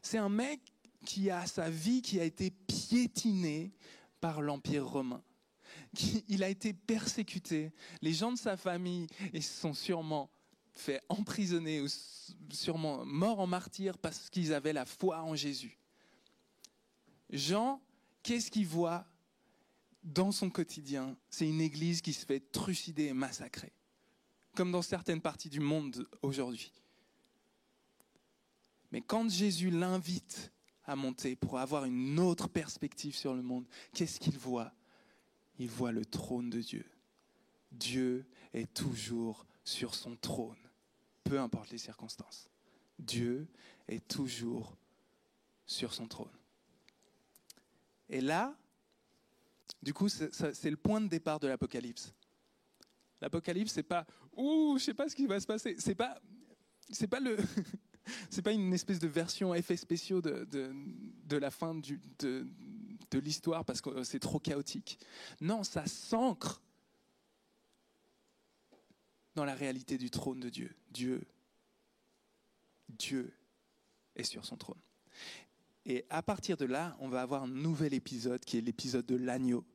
C'est 0.02 0.18
un 0.18 0.30
mec 0.30 0.62
qui 1.06 1.30
a 1.30 1.46
sa 1.46 1.70
vie 1.70 2.02
qui 2.02 2.20
a 2.20 2.24
été 2.24 2.52
piétinée 2.52 3.74
par 4.20 4.42
l'Empire 4.42 4.88
romain. 4.88 5.24
Il 6.28 6.44
a 6.44 6.50
été 6.50 6.74
persécuté. 6.74 7.72
Les 8.02 8.14
gens 8.14 8.32
de 8.32 8.38
sa 8.38 8.58
famille 8.58 9.08
se 9.34 9.42
sont 9.42 9.74
sûrement 9.74 10.30
fait 10.74 11.02
emprisonner 11.10 11.82
ou 11.82 11.88
sûrement 12.52 13.06
morts 13.06 13.40
en 13.40 13.48
martyr 13.48 13.98
parce 13.98 14.30
qu'ils 14.30 14.54
avaient 14.54 14.74
la 14.74 14.86
foi 14.86 15.22
en 15.22 15.36
Jésus. 15.36 15.78
Jean, 17.30 17.82
qu'est-ce 18.28 18.52
qu'il 18.52 18.68
voit 18.68 19.06
dans 20.04 20.34
son 20.34 20.50
quotidien? 20.50 21.16
C'est 21.30 21.48
une 21.48 21.62
église 21.62 22.02
qui 22.02 22.12
se 22.12 22.26
fait 22.26 22.42
trucider 22.52 23.06
et 23.06 23.14
massacrer, 23.14 23.72
comme 24.54 24.70
dans 24.70 24.82
certaines 24.82 25.22
parties 25.22 25.50
du 25.50 25.62
monde 25.62 26.06
aujourd'hui. 26.22 26.74
Mais 28.92 29.00
quand 29.02 29.30
Jésus 29.30 29.70
l'invite 29.70 30.52
à 30.84 30.98
monter 30.98 31.38
pour 31.38 31.58
avoir 31.58 31.86
une 31.86 32.20
autre 32.20 32.50
perspective 32.50 33.16
sur 33.16 33.34
le 33.34 33.42
monde, 33.42 33.66
qu'est-ce 33.94 34.20
qu'il 34.20 34.38
voit? 34.38 34.74
Il 35.58 35.70
voit 35.70 35.94
le 35.94 36.06
trône 36.06 36.50
de 36.50 36.60
Dieu. 36.60 36.86
Dieu 37.72 38.26
est 38.54 38.74
toujours 38.74 39.46
sur 39.64 39.96
son 39.96 40.18
trône, 40.18 40.70
peu 41.24 41.40
importe 41.40 41.72
les 41.72 41.78
circonstances. 41.78 42.50
Dieu 43.00 43.48
est 43.88 44.06
toujours 44.06 44.76
sur 45.66 45.94
son 45.94 46.08
trône. 46.08 46.37
Et 48.10 48.22
là, 48.22 48.56
du 49.82 49.94
coup, 49.94 50.10
c'est 50.10 50.70
le 50.70 50.78
point 50.78 51.02
de 51.02 51.08
départ 51.08 51.40
de 51.40 51.48
l'Apocalypse. 51.48 52.14
L'Apocalypse, 53.22 53.74
c'est 53.74 53.84
pas 53.84 54.06
ouh, 54.36 54.78
je 54.78 54.84
sais 54.84 54.94
pas 54.94 55.10
ce 55.10 55.16
qui 55.16 55.26
va 55.26 55.40
se 55.40 55.48
passer. 55.48 55.76
C'est 55.80 55.96
pas, 55.96 56.20
c'est 56.90 57.08
pas 57.08 57.20
le, 57.20 57.38
c'est 58.30 58.42
pas 58.42 58.52
une 58.54 58.74
espèce 58.74 59.00
de 59.00 59.08
version 59.08 59.54
effets 59.54 59.78
spéciaux 59.78 60.22
de, 60.22 60.46
de, 61.26 61.38
la 61.38 61.52
fin 61.52 61.76
de, 61.76 62.48
de 63.12 63.20
l'histoire 63.20 63.66
parce 63.66 63.82
que 63.82 64.04
c'est 64.04 64.20
trop 64.20 64.40
chaotique. 64.40 65.00
Non, 65.42 65.64
ça 65.64 65.86
s'ancre 65.86 66.62
dans 69.36 69.46
la 69.46 69.56
réalité 69.56 69.98
du 69.98 70.10
trône 70.10 70.40
de 70.40 70.50
Dieu. 70.50 70.76
Dieu, 70.90 71.22
Dieu 72.90 73.34
est 74.16 74.24
sur 74.24 74.46
son 74.46 74.58
trône. 74.58 74.82
Et 75.90 76.06
à 76.10 76.22
partir 76.22 76.58
de 76.58 76.66
là, 76.66 76.98
on 77.00 77.08
va 77.08 77.22
avoir 77.22 77.44
un 77.44 77.48
nouvel 77.48 77.94
épisode 77.94 78.44
qui 78.44 78.58
est 78.58 78.62
l'épisode 78.62 79.06
de 79.06 79.16
l'agneau, 79.16 79.66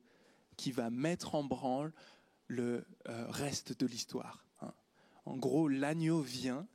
qui 0.57 0.71
va 0.71 0.91
mettre 0.91 1.33
en 1.33 1.43
branle 1.43 1.91
le 2.47 2.85
euh, 3.09 3.25
reste 3.29 3.79
de 3.79 3.87
l'histoire. 3.87 4.45
Hein. 4.61 4.71
En 5.25 5.35
gros, 5.35 5.67
l'agneau 5.67 6.21
vient 6.21 6.67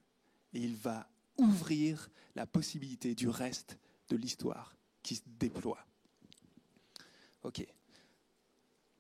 et 0.53 0.59
il 0.59 0.75
va 0.75 1.09
ouvrir 1.37 2.11
la 2.35 2.49
possibilité 2.49 3.15
du 3.15 3.29
reste 3.29 3.79
de 4.09 4.17
l'histoire 4.17 4.75
qui 5.05 5.15
se 5.15 5.23
déploie. 5.25 5.87
Ok. 7.45 7.65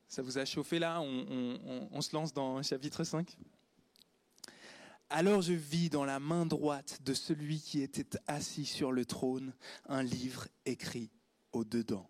Ça 0.07 0.23
vous 0.23 0.38
a 0.38 0.45
chauffé 0.45 0.78
là? 0.78 1.00
On, 1.00 1.88
on 1.90 2.00
se 2.00 2.14
lance 2.14 2.33
dans 2.33 2.62
chapitre 2.62 3.02
5 3.02 3.37
alors 5.11 5.43
je 5.43 5.55
vis 5.55 5.91
dans 5.91 6.05
la 6.05 6.21
main 6.21 6.47
droite 6.47 7.00
de 7.03 7.15
celui 7.15 7.61
qui 7.61 7.81
était 7.81 8.19
assis 8.27 8.67
sur 8.67 8.93
le 8.93 9.05
trône 9.05 9.55
un 9.87 10.03
livre 10.03 10.49
écrit 10.67 11.11
au 11.53 11.65
dedans, 11.65 12.09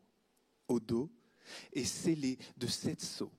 au 0.66 0.80
dos, 0.80 1.10
et 1.72 1.84
scellé 1.84 2.38
de 2.56 2.66
sept 2.66 3.00
sceaux. 3.00 3.32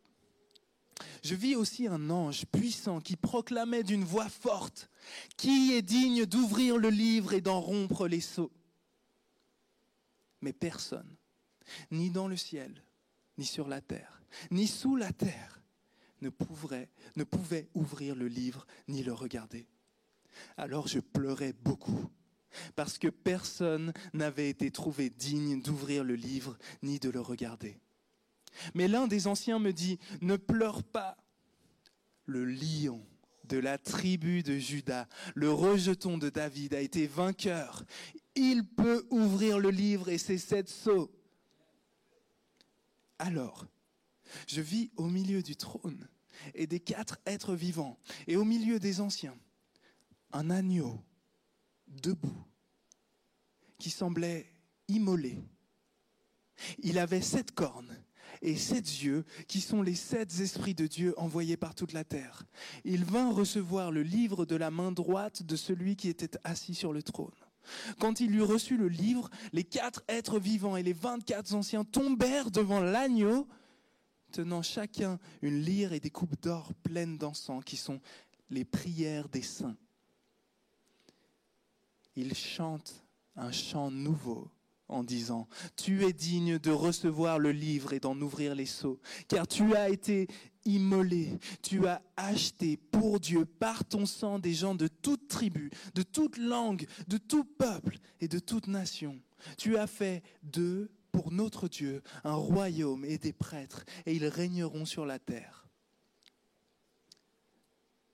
Je 1.23 1.35
vis 1.35 1.55
aussi 1.55 1.87
un 1.87 2.09
ange 2.09 2.45
puissant 2.45 2.99
qui 2.99 3.15
proclamait 3.15 3.83
d'une 3.83 4.03
voix 4.03 4.29
forte, 4.29 4.89
Qui 5.37 5.73
est 5.73 5.81
digne 5.81 6.25
d'ouvrir 6.25 6.77
le 6.77 6.89
livre 6.89 7.33
et 7.33 7.41
d'en 7.41 7.61
rompre 7.61 8.07
les 8.07 8.21
sceaux 8.21 8.51
Mais 10.41 10.53
personne, 10.53 11.15
ni 11.91 12.09
dans 12.09 12.27
le 12.27 12.37
ciel, 12.37 12.83
ni 13.37 13.45
sur 13.45 13.67
la 13.67 13.81
terre, 13.81 14.21
ni 14.51 14.67
sous 14.67 14.95
la 14.95 15.13
terre, 15.13 15.58
ne 16.21 16.29
pouvait, 16.29 17.69
ouvrir 17.73 18.15
le 18.15 18.27
livre 18.27 18.65
ni 18.87 19.03
le 19.03 19.13
regarder. 19.13 19.67
Alors 20.57 20.87
je 20.87 20.99
pleurais 20.99 21.53
beaucoup, 21.53 22.09
parce 22.75 22.97
que 22.97 23.07
personne 23.07 23.93
n'avait 24.13 24.49
été 24.49 24.71
trouvé 24.71 25.09
digne 25.09 25.61
d'ouvrir 25.61 26.03
le 26.03 26.15
livre 26.15 26.57
ni 26.81 26.99
de 26.99 27.09
le 27.09 27.21
regarder. 27.21 27.77
Mais 28.73 28.87
l'un 28.87 29.07
des 29.07 29.27
anciens 29.27 29.59
me 29.59 29.71
dit, 29.71 29.99
ne 30.21 30.35
pleure 30.35 30.83
pas. 30.83 31.17
Le 32.25 32.45
lion 32.45 33.03
de 33.45 33.57
la 33.57 33.77
tribu 33.77 34.43
de 34.43 34.57
Judas, 34.57 35.07
le 35.33 35.51
rejeton 35.51 36.17
de 36.17 36.29
David, 36.29 36.75
a 36.75 36.81
été 36.81 37.07
vainqueur. 37.07 37.83
Il 38.35 38.63
peut 38.63 39.07
ouvrir 39.09 39.57
le 39.57 39.71
livre 39.71 40.09
et 40.09 40.19
ses 40.19 40.37
sept 40.37 40.69
sceaux. 40.69 41.11
Alors, 43.17 43.65
je 44.47 44.61
vis 44.61 44.91
au 44.95 45.07
milieu 45.07 45.41
du 45.41 45.55
trône 45.55 46.07
et 46.53 46.67
des 46.67 46.79
quatre 46.79 47.19
êtres 47.25 47.55
vivants, 47.55 47.97
et 48.27 48.37
au 48.37 48.45
milieu 48.45 48.79
des 48.79 49.01
anciens, 49.01 49.37
un 50.31 50.49
agneau 50.49 51.03
debout 51.87 52.45
qui 53.77 53.89
semblait 53.89 54.45
immolé. 54.87 55.37
Il 56.79 56.97
avait 56.99 57.21
sept 57.21 57.51
cornes 57.51 57.97
et 58.41 58.55
sept 58.55 59.01
yeux 59.01 59.25
qui 59.47 59.59
sont 59.59 59.81
les 59.81 59.95
sept 59.95 60.39
esprits 60.39 60.75
de 60.75 60.87
Dieu 60.87 61.13
envoyés 61.17 61.57
par 61.57 61.75
toute 61.75 61.93
la 61.93 62.03
terre. 62.03 62.43
Il 62.83 63.05
vint 63.05 63.31
recevoir 63.31 63.91
le 63.91 64.03
livre 64.03 64.45
de 64.45 64.55
la 64.55 64.71
main 64.71 64.91
droite 64.91 65.43
de 65.43 65.55
celui 65.55 65.95
qui 65.95 66.09
était 66.09 66.37
assis 66.43 66.75
sur 66.75 66.93
le 66.93 67.03
trône. 67.03 67.31
Quand 67.99 68.19
il 68.19 68.35
eut 68.35 68.43
reçu 68.43 68.77
le 68.77 68.87
livre, 68.87 69.29
les 69.51 69.63
quatre 69.63 70.03
êtres 70.07 70.39
vivants 70.39 70.77
et 70.77 70.83
les 70.83 70.93
vingt-quatre 70.93 71.53
anciens 71.53 71.83
tombèrent 71.83 72.51
devant 72.51 72.81
l'agneau, 72.81 73.47
tenant 74.31 74.61
chacun 74.61 75.19
une 75.41 75.61
lyre 75.61 75.93
et 75.93 75.99
des 75.99 76.09
coupes 76.09 76.41
d'or 76.41 76.73
pleines 76.83 77.17
d'encens 77.17 77.63
qui 77.63 77.77
sont 77.77 77.99
les 78.49 78.65
prières 78.65 79.29
des 79.29 79.41
saints. 79.41 79.77
Ils 82.15 82.35
chantent 82.35 83.05
un 83.35 83.51
chant 83.51 83.91
nouveau 83.91 84.49
en 84.89 85.03
disant, 85.03 85.47
Tu 85.75 86.03
es 86.05 86.13
digne 86.13 86.57
de 86.57 86.71
recevoir 86.71 87.39
le 87.39 87.51
livre 87.51 87.93
et 87.93 87.99
d'en 87.99 88.19
ouvrir 88.19 88.55
les 88.55 88.65
sceaux, 88.65 88.99
car 89.27 89.47
tu 89.47 89.75
as 89.75 89.89
été 89.89 90.27
immolé, 90.65 91.37
tu 91.61 91.87
as 91.87 92.01
acheté 92.17 92.75
pour 92.75 93.19
Dieu 93.19 93.45
par 93.45 93.85
ton 93.85 94.05
sang 94.05 94.39
des 94.39 94.53
gens 94.53 94.75
de 94.75 94.87
toute 94.87 95.27
tribu, 95.27 95.69
de 95.95 96.01
toute 96.01 96.37
langue, 96.37 96.85
de 97.07 97.17
tout 97.17 97.45
peuple 97.45 97.97
et 98.19 98.27
de 98.27 98.39
toute 98.39 98.67
nation. 98.67 99.19
Tu 99.57 99.77
as 99.77 99.87
fait 99.87 100.23
d'eux 100.43 100.91
pour 101.11 101.31
notre 101.31 101.67
Dieu 101.67 102.01
un 102.23 102.35
royaume 102.35 103.05
et 103.05 103.17
des 103.17 103.33
prêtres, 103.33 103.85
et 104.05 104.15
ils 104.15 104.27
régneront 104.27 104.85
sur 104.85 105.05
la 105.05 105.19
terre. 105.19 105.67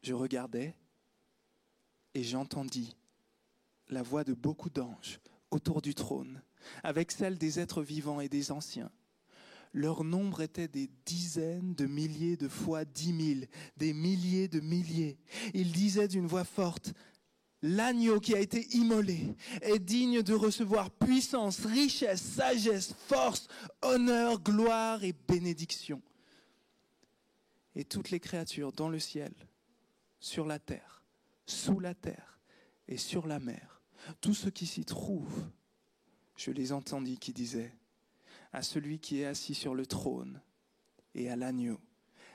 Je 0.04 0.14
regardais 0.14 0.76
et 2.14 2.24
j'entendis 2.24 2.96
la 3.90 4.02
voix 4.02 4.24
de 4.24 4.34
beaucoup 4.34 4.70
d'anges 4.70 5.20
autour 5.52 5.82
du 5.82 5.96
trône, 5.96 6.42
avec 6.84 7.12
celle 7.12 7.38
des 7.38 7.60
êtres 7.60 7.84
vivants 7.84 8.22
et 8.22 8.30
des 8.30 8.52
anciens. 8.52 8.92
Leur 9.74 10.04
nombre 10.04 10.42
était 10.42 10.70
des 10.70 10.90
dizaines 11.06 11.76
de 11.76 11.86
milliers 11.86 12.38
de 12.38 12.48
fois 12.48 12.86
dix 12.86 13.12
mille, 13.12 13.48
des 13.76 13.94
milliers 13.94 14.48
de 14.48 14.62
milliers. 14.62 15.18
Ils 15.54 15.72
disaient 15.72 16.08
d'une 16.08 16.28
voix 16.28 16.46
forte, 16.46 16.94
L'agneau 17.62 18.20
qui 18.20 18.36
a 18.36 18.40
été 18.40 18.68
immolé 18.76 19.36
est 19.62 19.80
digne 19.80 20.22
de 20.22 20.34
recevoir 20.34 20.92
puissance, 20.92 21.66
richesse, 21.66 22.22
sagesse, 22.22 22.94
force, 23.08 23.48
honneur, 23.82 24.42
gloire 24.42 25.04
et 25.04 25.14
bénédiction. 25.14 26.02
Et 27.76 27.84
toutes 27.84 28.12
les 28.12 28.20
créatures 28.20 28.72
dans 28.72 28.90
le 28.90 29.00
ciel, 29.00 29.34
sur 30.20 30.46
la 30.46 30.60
terre, 30.60 31.04
sous 31.46 31.80
la 31.80 31.94
terre 31.94 32.40
et 32.88 32.98
sur 32.98 33.26
la 33.28 33.40
mer, 33.40 33.82
tous 34.22 34.34
ceux 34.34 34.52
qui 34.52 34.68
s'y 34.68 34.86
trouvent, 34.86 35.46
je 36.36 36.52
les 36.52 36.72
entendis 36.72 37.18
qui 37.18 37.34
disaient, 37.34 37.74
à 38.52 38.62
celui 38.62 39.00
qui 39.00 39.22
est 39.22 39.26
assis 39.26 39.56
sur 39.56 39.76
le 39.76 39.86
trône 39.86 40.42
et 41.14 41.30
à 41.30 41.36
l'agneau, 41.36 41.80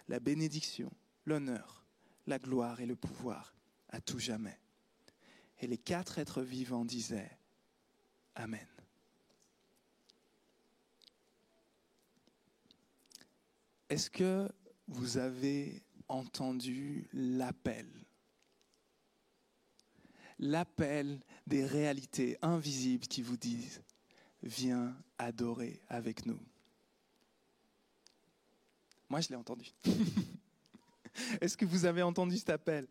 la 0.08 0.20
bénédiction, 0.20 0.90
l'honneur, 1.24 1.84
la 2.26 2.38
gloire 2.38 2.80
et 2.80 2.86
le 2.86 2.96
pouvoir 2.96 3.54
à 3.88 4.00
tout 4.00 4.18
jamais. 4.18 4.58
Et 5.60 5.66
les 5.66 5.78
quatre 5.78 6.18
êtres 6.18 6.42
vivants 6.42 6.84
disaient 6.84 7.30
Amen. 8.34 8.66
Est-ce 13.90 14.08
que 14.08 14.48
vous 14.88 15.18
avez 15.18 15.82
entendu 16.08 17.08
l'appel? 17.12 17.86
L'appel 20.38 21.20
des 21.46 21.66
réalités 21.66 22.38
invisibles 22.40 23.06
qui 23.06 23.20
vous 23.20 23.36
disent 23.36 23.82
Viens 24.42 24.96
adorer 25.18 25.82
avec 25.88 26.24
nous. 26.24 26.40
Moi, 29.10 29.20
je 29.20 29.28
l'ai 29.28 29.36
entendu. 29.36 29.70
Est-ce 31.40 31.56
que 31.56 31.66
vous 31.66 31.84
avez 31.84 32.00
entendu 32.00 32.38
cet 32.38 32.48
appel? 32.48 32.86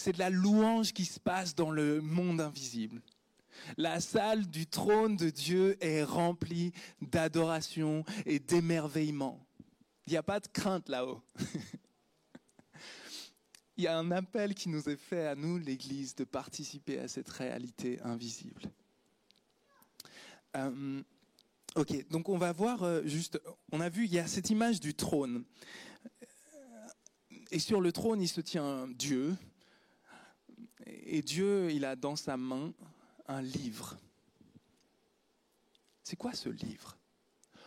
C'est 0.00 0.12
de 0.12 0.18
la 0.18 0.30
louange 0.30 0.94
qui 0.94 1.04
se 1.04 1.20
passe 1.20 1.54
dans 1.54 1.70
le 1.70 2.00
monde 2.00 2.40
invisible. 2.40 3.02
La 3.76 4.00
salle 4.00 4.46
du 4.46 4.66
trône 4.66 5.16
de 5.16 5.28
Dieu 5.28 5.76
est 5.84 6.04
remplie 6.04 6.72
d'adoration 7.02 8.06
et 8.24 8.38
d'émerveillement. 8.38 9.46
Il 10.06 10.12
n'y 10.12 10.16
a 10.16 10.22
pas 10.22 10.40
de 10.40 10.46
crainte 10.46 10.88
là-haut. 10.88 11.20
Il 13.76 13.84
y 13.84 13.88
a 13.88 13.98
un 13.98 14.10
appel 14.10 14.54
qui 14.54 14.70
nous 14.70 14.88
est 14.88 14.96
fait 14.96 15.26
à 15.26 15.34
nous, 15.34 15.58
l'Église, 15.58 16.14
de 16.14 16.24
participer 16.24 16.98
à 16.98 17.06
cette 17.06 17.28
réalité 17.28 18.00
invisible. 18.00 18.62
Euh, 20.56 21.02
ok, 21.76 22.08
donc 22.08 22.30
on 22.30 22.38
va 22.38 22.52
voir 22.52 22.84
euh, 22.84 23.02
juste, 23.04 23.38
on 23.70 23.80
a 23.80 23.90
vu, 23.90 24.06
il 24.06 24.14
y 24.14 24.18
a 24.18 24.26
cette 24.26 24.48
image 24.48 24.80
du 24.80 24.94
trône. 24.94 25.44
Et 27.50 27.58
sur 27.58 27.82
le 27.82 27.92
trône, 27.92 28.22
il 28.22 28.28
se 28.28 28.40
tient 28.40 28.88
Dieu, 28.88 29.36
et 31.06 31.22
Dieu, 31.22 31.70
il 31.70 31.84
a 31.84 31.96
dans 31.96 32.16
sa 32.16 32.36
main 32.36 32.72
un 33.28 33.42
livre. 33.42 33.98
C'est 36.02 36.16
quoi 36.16 36.32
ce 36.32 36.48
livre? 36.48 36.96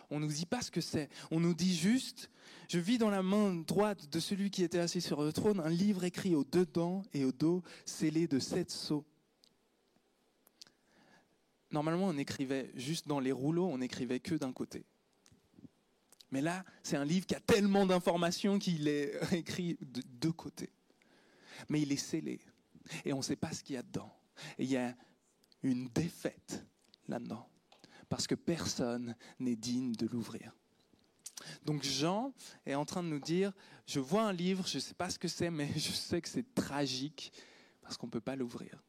On 0.09 0.19
ne 0.19 0.25
nous 0.25 0.31
dit 0.31 0.45
pas 0.45 0.62
ce 0.62 0.69
que 0.69 0.81
c'est. 0.81 1.09
On 1.31 1.39
nous 1.39 1.53
dit 1.53 1.75
juste, 1.75 2.29
je 2.69 2.77
vis 2.77 2.97
dans 2.97 3.09
la 3.09 3.23
main 3.23 3.55
droite 3.55 4.09
de 4.09 4.19
celui 4.19 4.51
qui 4.51 4.63
était 4.63 4.79
assis 4.79 5.01
sur 5.01 5.23
le 5.23 5.33
trône 5.33 5.59
un 5.59 5.69
livre 5.69 6.03
écrit 6.03 6.36
au 6.36 6.43
dedans 6.43 7.03
et 7.13 7.25
au 7.25 7.31
dos, 7.31 7.63
scellé 7.86 8.27
de 8.27 8.39
sept 8.39 8.69
sceaux. 8.69 9.05
normalement, 11.71 12.07
on 12.07 12.17
écrivait 12.17 12.69
juste 12.75 13.07
dans 13.07 13.19
les 13.19 13.31
rouleaux, 13.31 13.67
on 13.67 13.81
écrivait 13.81 14.19
que 14.19 14.36
d'un 14.36 14.53
côté. 14.53 14.86
Mais 16.29 16.41
là, 16.41 16.63
c'est 16.83 16.97
un 16.97 17.05
livre 17.05 17.25
qui 17.25 17.36
a 17.36 17.39
tellement 17.39 17.86
d'informations 17.86 18.59
qu'il 18.59 18.88
est 18.88 19.19
écrit 19.33 19.77
de 19.81 20.01
deux 20.01 20.31
côtés. 20.31 20.69
Mais 21.69 21.81
il 21.81 21.91
est 21.91 21.97
scellé. 21.97 22.39
Et 23.06 23.13
on 23.13 23.17
ne 23.17 23.24
sait 23.24 23.36
pas 23.36 23.52
ce 23.52 23.63
qu'il 23.63 23.76
y 23.76 23.78
a 23.78 23.84
dedans. 23.84 24.13
Et 24.58 24.63
il 24.63 24.69
y 24.69 24.78
a 24.78 24.96
une 25.62 25.88
défaite 25.89 26.65
là-dedans. 27.08 27.48
Parce 28.10 28.28
que 28.28 28.36
personne 28.36 29.15
n'est 29.39 29.56
digne 29.56 29.93
de 29.93 30.08
l'ouvrir. 30.08 30.54
Donc 31.65 31.84
Jean 31.84 32.34
est 32.65 32.76
en 32.76 32.86
train 32.86 33.04
de 33.04 33.10
nous 33.10 33.19
dire, 33.19 33.52
je 33.86 34.00
vois 34.00 34.24
un 34.24 34.34
livre, 34.34 34.67
je 34.67 34.78
ne 34.78 34.82
sais 34.82 34.93
pas 34.93 35.10
ce 35.10 35.19
que 35.19 35.28
c'est, 35.28 35.50
mais 35.50 35.69
je 35.76 35.91
sais 35.91 36.22
que 36.22 36.30
c'est 36.30 36.54
tragique 36.56 37.32
parce 37.82 37.98
qu'on 37.98 38.08
ne 38.08 38.12
peut 38.12 38.22
pas 38.22 38.36
l'ouvrir. 38.36 38.82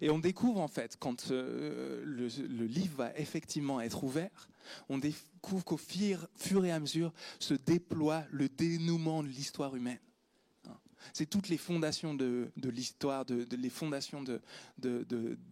Et 0.00 0.10
on 0.10 0.18
découvre 0.18 0.60
en 0.60 0.68
fait, 0.68 0.96
quand 0.98 1.30
euh, 1.30 2.02
le, 2.04 2.66
livre 2.66 2.96
va 2.96 3.18
effectivement 3.18 3.80
être 3.80 4.04
ouvert, 4.04 4.48
on 4.88 4.98
découvre 4.98 5.64
qu'au 5.64 5.78
fur, 5.78 6.28
et 6.64 6.70
à 6.70 6.78
mesure 6.78 7.12
se 7.38 7.54
déploie 7.54 8.24
le 8.30 8.48
dénouement 8.48 9.22
de 9.22 9.28
l'histoire 9.28 9.74
humaine. 9.74 9.98
C'est 11.12 11.26
toutes 11.26 11.48
les 11.48 11.56
fondations 11.56 12.14
de, 12.14 12.50
l'histoire, 12.56 13.24
les 13.28 13.70
fondations 13.70 14.22
de, 14.22 14.40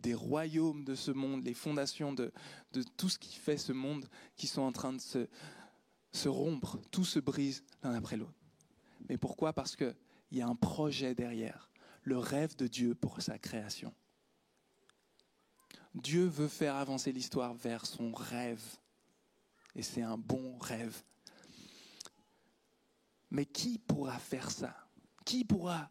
des 0.03 0.15
royaumes 0.15 0.85
de 0.85 0.95
ce 0.95 1.11
monde, 1.11 1.45
les 1.45 1.55
fondations 1.55 2.13
de, 2.13 2.33
tout 2.97 3.09
ce 3.09 3.19
qui 3.19 3.37
fait 3.37 3.59
ce 3.59 3.73
monde 3.73 4.07
qui 4.37 4.47
sont 4.47 4.63
en 4.63 4.73
train 4.73 4.93
de 4.93 5.01
se 6.13 6.29
rompre. 6.29 6.79
Tout 6.91 7.05
se 7.05 7.19
brise 7.19 7.65
l'un 7.83 7.95
après 7.95 8.17
l'autre. 8.17 8.35
Mais 9.09 9.17
pourquoi? 9.17 9.53
Parce 9.53 9.77
qu'il 9.77 9.95
y 10.33 10.41
a 10.41 10.49
un 10.49 10.57
projet 10.57 11.15
derrière, 11.15 11.71
le 12.03 12.19
rêve 12.19 12.57
de 12.57 12.67
Dieu 12.67 12.95
pour 12.95 13.21
sa 13.23 13.39
création. 13.39 13.95
Dieu 15.95 16.27
veut 16.27 16.49
faire 16.49 16.77
avancer 16.77 17.11
l'histoire 17.11 17.55
vers 17.55 17.87
son 17.87 18.13
rêve. 18.13 18.63
Et 19.75 19.83
c'est 19.83 20.03
un 20.03 20.19
bon 20.19 20.59
rêve. 20.59 21.03
Mais 23.31 23.47
qui 23.47 23.79
pourra 23.79 24.19
faire 24.19 24.51
ça? 24.51 24.86
Qui 25.27 25.45
pourra 25.45 25.91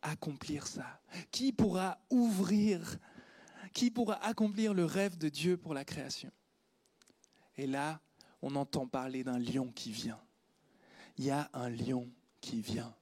accomplir 0.00 0.66
ça? 0.66 0.98
Qui 1.30 1.52
pourra 1.52 1.98
ouvrir? 2.10 2.98
Qui 3.74 3.90
pourra 3.90 4.14
accomplir 4.24 4.72
le 4.72 4.86
rêve 4.86 5.18
de 5.18 5.28
Dieu 5.28 5.58
pour 5.58 5.74
la 5.74 5.84
création? 5.84 6.32
Et 7.56 7.66
là, 7.66 8.00
on 8.40 8.56
entend 8.56 8.88
parler 8.88 9.24
d'un 9.24 9.38
lion 9.38 9.70
qui 9.72 9.92
vient. 9.92 10.20
Il 11.18 11.26
y 11.26 11.30
a 11.30 11.50
un 11.52 11.68
lion 11.68 12.10
qui 12.40 12.62
vient, 12.62 12.96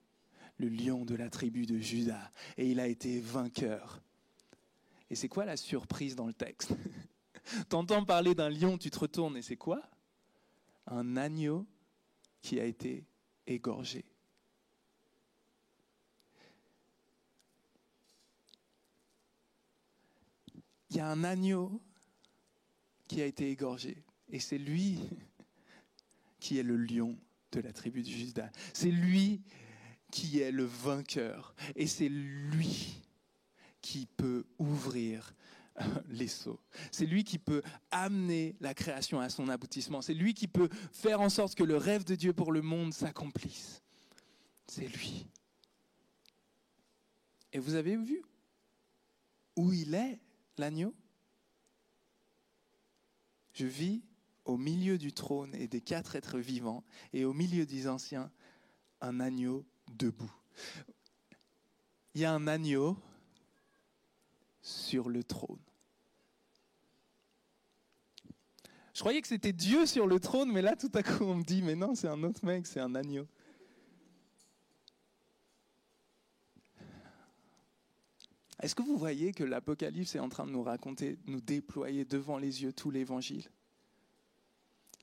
le 0.59 0.69
lion 0.69 1.05
de 1.05 1.15
la 1.15 1.31
tribu 1.31 1.67
de 1.67 1.79
Judas, 1.79 2.33
et 2.57 2.69
il 2.69 2.81
a 2.81 2.89
été 2.89 3.21
vainqueur. 3.21 4.03
Et 5.09 5.15
c'est 5.15 5.29
quoi 5.29 5.45
la 5.45 5.57
surprise 5.57 6.17
dans 6.17 6.27
le 6.27 6.35
texte? 6.35 6.73
T'entends 7.69 8.05
parler 8.05 8.35
d'un 8.35 8.51
lion, 8.51 8.77
tu 8.77 8.91
te 8.91 8.99
retournes 8.99 9.37
et 9.37 9.43
c'est 9.43 9.57
quoi? 9.57 9.89
Un 10.89 11.17
agneau 11.17 11.65
qui 12.43 12.59
a 12.59 12.65
été 12.65 13.07
égorgé. 13.47 14.05
A 21.01 21.09
un 21.09 21.25
agneau 21.25 21.81
qui 23.09 23.21
a 23.21 23.27
été 23.27 23.51
égorgé. 23.51 24.05
Et 24.29 24.41
c'est 24.41 24.59
lui 24.59 24.99
qui 26.41 26.59
est 26.59 26.63
le 26.63 26.77
lion 26.77 27.19
de 27.53 27.61
la 27.61 27.73
tribu 27.73 28.03
de 28.03 28.09
Judas. 28.09 28.51
C'est 28.73 28.91
lui 28.91 29.43
qui 30.11 30.41
est 30.41 30.53
le 30.53 30.65
vainqueur. 30.65 31.55
Et 31.77 31.87
c'est 31.87 32.09
lui 32.09 33.03
qui 33.81 34.07
peut 34.07 34.45
ouvrir 34.59 35.35
les 36.09 36.29
seaux. 36.29 36.61
C'est 36.91 37.07
lui 37.07 37.25
qui 37.25 37.39
peut 37.39 37.63
amener 37.91 38.57
la 38.61 38.75
création 38.75 39.21
à 39.21 39.29
son 39.29 39.49
aboutissement. 39.49 40.03
C'est 40.03 40.15
lui 40.15 40.35
qui 40.35 40.49
peut 40.49 40.69
faire 40.93 41.21
en 41.21 41.29
sorte 41.29 41.55
que 41.55 41.65
le 41.65 41.77
rêve 41.77 42.05
de 42.05 42.15
Dieu 42.15 42.33
pour 42.33 42.53
le 42.53 42.63
monde 42.63 42.93
s'accomplisse. 42.93 43.83
C'est 44.67 44.87
lui. 44.87 45.27
Et 47.53 47.59
vous 47.59 47.75
avez 47.75 47.97
vu 47.97 48.23
où 49.57 49.73
il 49.73 49.95
est, 49.95 50.21
l'agneau 50.61 50.95
Je 53.53 53.67
vis 53.67 54.03
au 54.45 54.57
milieu 54.57 54.99
du 54.99 55.13
trône 55.13 55.55
et 55.55 55.69
des 55.69 55.81
quatre 55.81 56.17
êtres 56.17 56.39
vivants, 56.39 56.85
et 57.13 57.25
au 57.25 57.33
milieu 57.33 57.67
des 57.67 57.89
anciens, 57.89 58.31
un 59.01 59.21
agneau 59.21 59.67
debout. 59.93 60.33
Il 62.15 62.21
y 62.21 62.25
a 62.25 62.33
un 62.33 62.47
agneau 62.47 62.97
sur 64.63 65.09
le 65.09 65.23
trône. 65.25 65.61
Je 68.93 69.01
croyais 69.01 69.23
que 69.23 69.29
c'était 69.29 69.53
Dieu 69.53 69.87
sur 69.87 70.07
le 70.07 70.21
trône, 70.21 70.53
mais 70.53 70.63
là 70.63 70.77
tout 70.77 70.91
à 70.95 71.03
coup 71.03 71.25
on 71.25 71.37
me 71.37 71.43
dit, 71.43 71.63
mais 71.63 71.75
non, 71.75 71.95
c'est 71.95 72.09
un 72.09 72.23
autre 72.23 72.45
mec, 72.45 72.67
c'est 72.67 72.81
un 72.81 72.95
agneau. 72.95 73.27
Est-ce 78.61 78.75
que 78.75 78.83
vous 78.83 78.97
voyez 78.97 79.33
que 79.33 79.45
l'Apocalypse 79.45 80.15
est 80.15 80.21
en 80.21 80.29
train 80.29 80.47
de 80.47 80.53
nous 80.53 80.63
raconter, 80.63 81.19
nous 81.27 81.41
déployer 81.41 82.05
devant 82.05 82.39
les 82.39 82.63
yeux 82.63 82.73
tout 82.73 82.91
l'Évangile? 82.91 83.51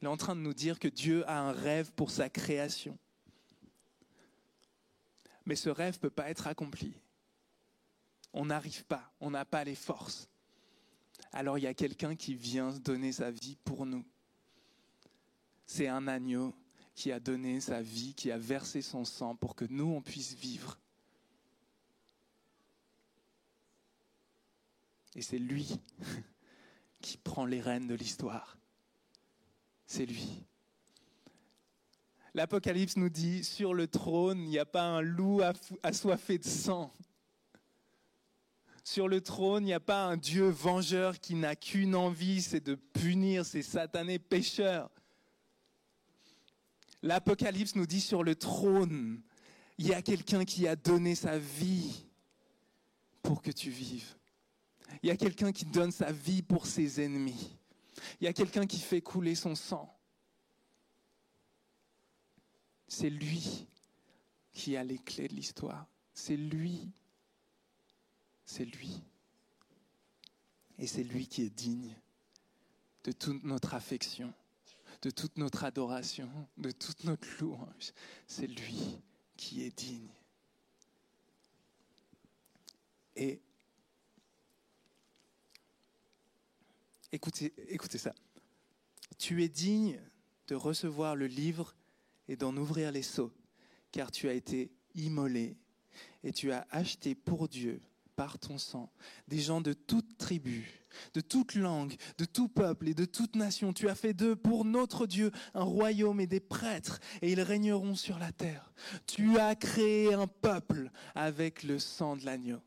Il 0.02 0.06
est 0.06 0.12
en 0.12 0.18
train 0.18 0.36
de 0.36 0.42
nous 0.42 0.54
dire 0.54 0.80
que 0.80 0.88
Dieu 0.88 1.28
a 1.28 1.40
un 1.40 1.52
rêve 1.52 1.92
pour 1.94 2.12
sa 2.12 2.30
création. 2.30 2.98
Mais 5.46 5.56
ce 5.56 5.70
rêve 5.70 5.96
ne 5.96 6.00
peut 6.00 6.10
pas 6.10 6.30
être 6.30 6.46
accompli 6.46 7.02
on 8.38 8.46
n'arrive 8.46 8.86
pas, 8.86 9.12
on 9.20 9.32
n'a 9.32 9.46
pas 9.46 9.64
les 9.64 9.76
forces. 9.76 10.30
Alors 11.32 11.58
il 11.58 11.64
y 11.64 11.68
a 11.68 11.74
quelqu'un 11.74 12.16
qui 12.16 12.36
vient 12.36 12.72
donner 12.72 13.12
sa 13.12 13.32
vie 13.32 13.58
pour 13.64 13.86
nous. 13.86 14.06
C'est 15.66 15.88
un 15.88 16.08
agneau 16.08 16.54
qui 16.94 17.12
a 17.12 17.20
donné 17.20 17.60
sa 17.60 17.82
vie, 17.82 18.14
qui 18.14 18.32
a 18.32 18.38
versé 18.38 18.82
son 18.82 19.06
sang 19.06 19.36
pour 19.36 19.56
que 19.56 19.66
nous, 19.66 19.86
on 19.86 20.02
puisse 20.02 20.34
vivre. 20.34 20.80
Et 25.18 25.22
c'est 25.22 25.40
lui 25.40 25.80
qui 27.02 27.18
prend 27.18 27.46
les 27.46 27.60
rênes 27.60 27.88
de 27.88 27.96
l'histoire. 27.96 28.58
C'est 29.88 30.06
lui. 30.06 30.46
L'Apocalypse 32.36 32.98
nous 32.98 33.10
dit, 33.10 33.44
sur 33.44 33.74
le 33.74 33.88
trône, 33.88 34.40
il 34.40 34.50
n'y 34.50 34.60
a 34.60 34.66
pas 34.66 34.84
un 34.84 35.02
loup 35.02 35.42
assoiffé 35.82 36.38
de 36.38 36.46
sang. 36.46 36.94
Sur 38.84 39.08
le 39.08 39.22
trône, 39.22 39.64
il 39.64 39.68
n'y 39.68 39.74
a 39.74 39.80
pas 39.80 40.06
un 40.06 40.18
Dieu 40.18 40.48
vengeur 40.50 41.20
qui 41.20 41.34
n'a 41.34 41.56
qu'une 41.56 41.96
envie, 41.96 42.44
c'est 42.44 42.64
de 42.64 42.76
punir 42.76 43.44
ces 43.44 43.64
satanés 43.64 44.20
pécheurs. 44.20 44.92
L'Apocalypse 47.02 47.76
nous 47.76 47.88
dit 47.88 48.02
sur 48.02 48.24
le 48.24 48.36
trône, 48.36 49.22
il 49.80 49.88
y 49.88 49.94
a 49.94 50.02
quelqu'un 50.04 50.46
qui 50.46 50.68
a 50.68 50.76
donné 50.76 51.16
sa 51.16 51.40
vie 51.40 52.06
pour 53.24 53.42
que 53.42 53.52
tu 53.52 53.72
vives. 53.72 54.17
Il 55.04 55.08
y 55.08 55.12
a 55.12 55.18
quelqu'un 55.18 55.52
qui 55.52 55.66
donne 55.66 55.92
sa 55.92 56.12
vie 56.12 56.42
pour 56.42 56.66
ses 56.66 57.02
ennemis. 57.02 57.56
Il 58.22 58.26
y 58.26 58.28
a 58.28 58.34
quelqu'un 58.34 58.66
qui 58.66 58.80
fait 58.80 59.02
couler 59.02 59.36
son 59.36 59.56
sang. 59.56 59.94
C'est 62.88 63.10
lui 63.10 63.68
qui 64.54 64.78
a 64.78 64.84
les 64.84 64.98
clés 64.98 65.28
de 65.28 65.34
l'histoire. 65.34 65.88
C'est 66.14 66.38
lui 66.38 66.92
c'est 68.48 68.66
lui. 68.66 69.04
Et 70.80 70.88
c'est 70.88 71.04
lui 71.04 71.28
qui 71.28 71.44
est 71.44 71.50
digne 71.50 71.94
de 73.04 73.12
toute 73.12 73.44
notre 73.44 73.74
affection, 73.74 74.34
de 75.02 75.10
toute 75.10 75.38
notre 75.38 75.64
adoration, 75.66 76.30
de 76.58 76.72
toute 76.72 77.04
notre 77.04 77.28
louange. 77.40 77.94
C'est 78.26 78.48
lui 78.48 79.00
qui 79.36 79.64
est 79.64 79.78
digne. 79.78 80.10
Et 83.16 83.42
écoutez, 87.12 87.98
ça. 87.98 88.14
Tu 89.18 89.44
es 89.44 89.50
digne 89.50 90.00
de 90.48 90.56
recevoir 90.56 91.16
le 91.16 91.28
livre 91.28 91.76
et 92.28 92.36
d'en 92.36 92.56
ouvrir 92.56 92.92
les 92.92 93.04
seaux, 93.04 93.34
car 93.92 94.12
tu 94.12 94.30
as 94.30 94.34
été 94.34 94.72
immolé 94.96 95.58
et 96.24 96.32
tu 96.32 96.52
as 96.52 96.68
acheté 96.72 97.16
pour 97.16 97.48
Dieu 97.48 97.82
par 98.16 98.40
ton 98.40 98.58
sang, 98.58 98.92
des 99.28 99.40
gens 99.40 99.62
de 99.62 99.74
toute 99.74 100.18
tribu, 100.18 100.84
de 101.14 101.22
toute 101.22 101.54
langue, 101.54 101.96
de 102.18 102.26
tout 102.26 102.48
peuple 102.48 102.88
et 102.88 102.96
de 102.96 103.06
toute 103.06 103.36
nation. 103.36 103.74
Tu 103.74 103.90
as 103.90 103.96
fait 103.96 104.16
d'eux 104.16 104.36
pour 104.36 104.66
notre 104.66 105.06
Dieu 105.06 105.32
un 105.54 105.64
royaume 105.64 106.20
et 106.20 106.26
des 106.26 106.40
prêtres, 106.40 107.00
et 107.22 107.32
ils 107.32 107.42
régneront 107.42 107.96
sur 107.96 108.18
la 108.18 108.32
terre. 108.32 108.74
Tu 109.06 109.38
as 109.38 109.56
créé 109.56 110.14
un 110.16 110.26
peuple 110.26 110.90
avec 111.14 111.62
le 111.62 111.78
sang 111.78 112.18
de 112.18 112.26
l'agneau. 112.26 112.60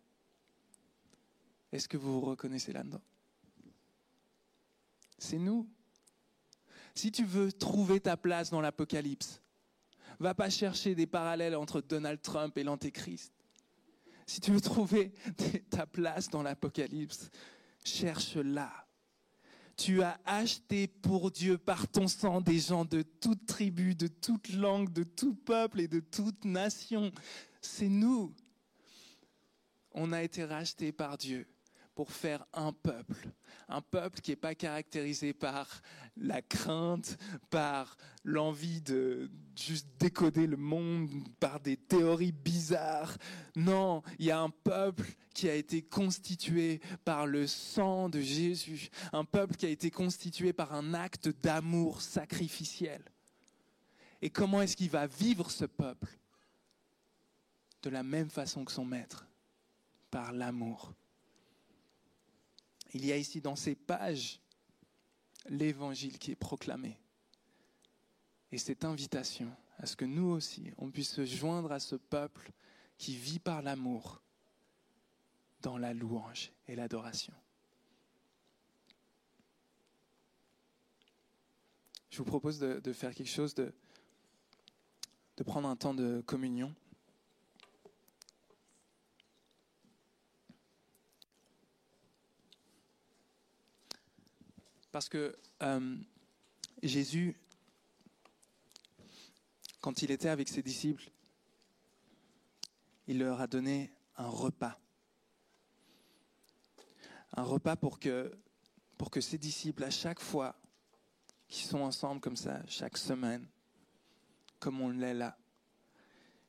Est-ce 1.73 1.89
que 1.89 1.97
vous 1.97 2.21
vous 2.21 2.27
reconnaissez 2.27 2.73
là-dedans? 2.73 3.03
C'est 5.21 5.39
nous. 5.39 5.69
Si 6.97 7.13
tu 7.13 7.25
veux 7.25 7.53
trouver 7.53 8.01
ta 8.01 8.17
place 8.17 8.51
dans 8.51 8.61
l'Apocalypse, 8.61 9.41
va 10.19 10.35
pas 10.35 10.51
chercher 10.51 10.97
des 10.97 11.07
parallèles 11.07 11.55
entre 11.55 11.81
Donald 11.81 12.21
Trump 12.21 12.59
et 12.59 12.65
l'Antéchrist 12.65 13.33
si 14.31 14.41
tu 14.41 14.53
veux 14.53 14.61
trouver 14.61 15.13
ta 15.71 15.87
place 15.87 16.29
dans 16.29 16.45
l'Apocalypse, 16.45 17.31
cherche-la. 17.85 18.71
Tu 19.77 20.03
as 20.03 20.21
acheté 20.25 20.87
pour 20.87 21.33
Dieu 21.33 21.59
par 21.59 21.89
ton 21.89 22.07
sang 22.07 22.41
des 22.41 22.61
gens 22.61 22.85
de 22.85 23.03
toute 23.03 23.45
tribu, 23.47 23.97
de 23.97 24.07
toute 24.07 24.53
langue, 24.53 24.93
de 24.93 25.03
tout 25.03 25.35
peuple 25.35 25.81
et 25.81 25.89
de 25.89 25.99
toute 25.99 26.45
nation. 26.45 27.11
C'est 27.61 27.89
nous. 27.89 28.33
On 29.91 30.13
a 30.13 30.23
été 30.23 30.45
rachetés 30.45 30.93
par 30.93 31.19
Dieu 31.19 31.49
pour 32.01 32.13
faire 32.13 32.47
un 32.55 32.73
peuple. 32.73 33.29
Un 33.69 33.83
peuple 33.83 34.23
qui 34.23 34.31
n'est 34.31 34.37
pas 34.37 34.55
caractérisé 34.55 35.35
par 35.35 35.83
la 36.17 36.41
crainte, 36.41 37.19
par 37.51 37.99
l'envie 38.25 38.81
de 38.81 39.31
juste 39.55 39.87
décoder 39.99 40.47
le 40.47 40.57
monde, 40.57 41.11
par 41.41 41.61
des 41.61 41.77
théories 41.77 42.33
bizarres. 42.33 43.19
Non, 43.55 44.03
il 44.19 44.25
y 44.25 44.31
a 44.31 44.41
un 44.41 44.49
peuple 44.49 45.05
qui 45.35 45.47
a 45.47 45.55
été 45.55 45.83
constitué 45.83 46.81
par 47.05 47.27
le 47.27 47.47
sang 47.47 48.09
de 48.09 48.23
Jésus. 48.23 48.89
Un 49.13 49.27
peuple 49.27 49.57
qui 49.57 49.67
a 49.67 49.69
été 49.69 49.91
constitué 49.91 50.55
par 50.55 50.73
un 50.73 50.95
acte 50.95 51.29
d'amour 51.29 52.01
sacrificiel. 52.01 53.03
Et 54.23 54.31
comment 54.31 54.63
est-ce 54.63 54.75
qu'il 54.75 54.89
va 54.89 55.07
vivre 55.07 55.51
ce 55.51 55.67
peuple? 55.67 56.09
De 57.83 57.91
la 57.91 58.03
même 58.03 58.31
façon 58.31 58.65
que 58.65 58.73
son 58.73 58.87
maître, 58.87 59.27
par 60.11 60.33
l'amour. 60.33 60.95
Il 62.93 63.05
y 63.07 63.13
a 63.13 63.17
ici 63.17 63.41
dans 63.41 63.57
ces 63.57 63.75
pages 63.75 64.41
l'évangile 65.49 66.19
qui 66.19 66.33
est 66.33 66.37
proclamé. 66.37 66.99
Et 68.53 68.59
cette 68.59 68.85
invitation 68.85 69.51
à 69.79 69.87
ce 69.87 69.97
que 69.97 70.05
nous 70.05 70.27
aussi, 70.27 70.73
on 70.77 70.91
puisse 70.91 71.11
se 71.11 71.25
joindre 71.25 71.73
à 71.73 71.81
ce 71.81 71.97
peuple 71.97 72.53
qui 72.99 73.17
vit 73.17 73.39
par 73.39 73.63
l'amour 73.63 74.21
dans 75.63 75.79
la 75.79 75.95
louange 75.95 76.53
et 76.67 76.77
l'adoration. 76.77 77.33
Je 82.11 82.19
vous 82.19 82.25
propose 82.25 82.59
de, 82.59 82.93
faire 82.93 83.15
quelque 83.15 83.31
chose, 83.31 83.55
de, 83.55 83.73
de 85.37 85.43
prendre 85.45 85.69
un 85.69 85.77
temps 85.77 85.95
de 85.95 86.23
communion. 86.27 86.75
Parce 94.93 95.09
que 95.09 95.37
euh, 95.63 95.97
Jésus, 96.83 97.37
quand 99.81 100.03
il 100.03 100.11
était 100.11 100.29
avec 100.29 100.49
ses 100.49 100.63
disciples, 100.63 101.11
il 103.07 103.19
leur 103.19 103.41
a 103.41 103.47
donné 103.47 103.93
un 104.17 104.29
repas. 104.29 104.79
Un 107.37 107.43
repas 107.43 107.77
pour 107.77 108.01
que, 108.01 108.37
pour 108.99 109.11
que 109.11 109.21
ses 109.21 109.39
disciples, 109.39 109.85
à 109.85 109.91
chaque 109.91 110.21
fois 110.21 110.57
qu'ils 111.49 111.69
sont 111.69 111.81
ensemble 111.81 112.21
comme 112.21 112.37
ça, 112.37 112.61
chaque 112.67 112.97
semaine, 112.97 113.47
comme 114.59 114.81
on 114.81 114.91
l'est 114.91 115.15
là, 115.15 115.39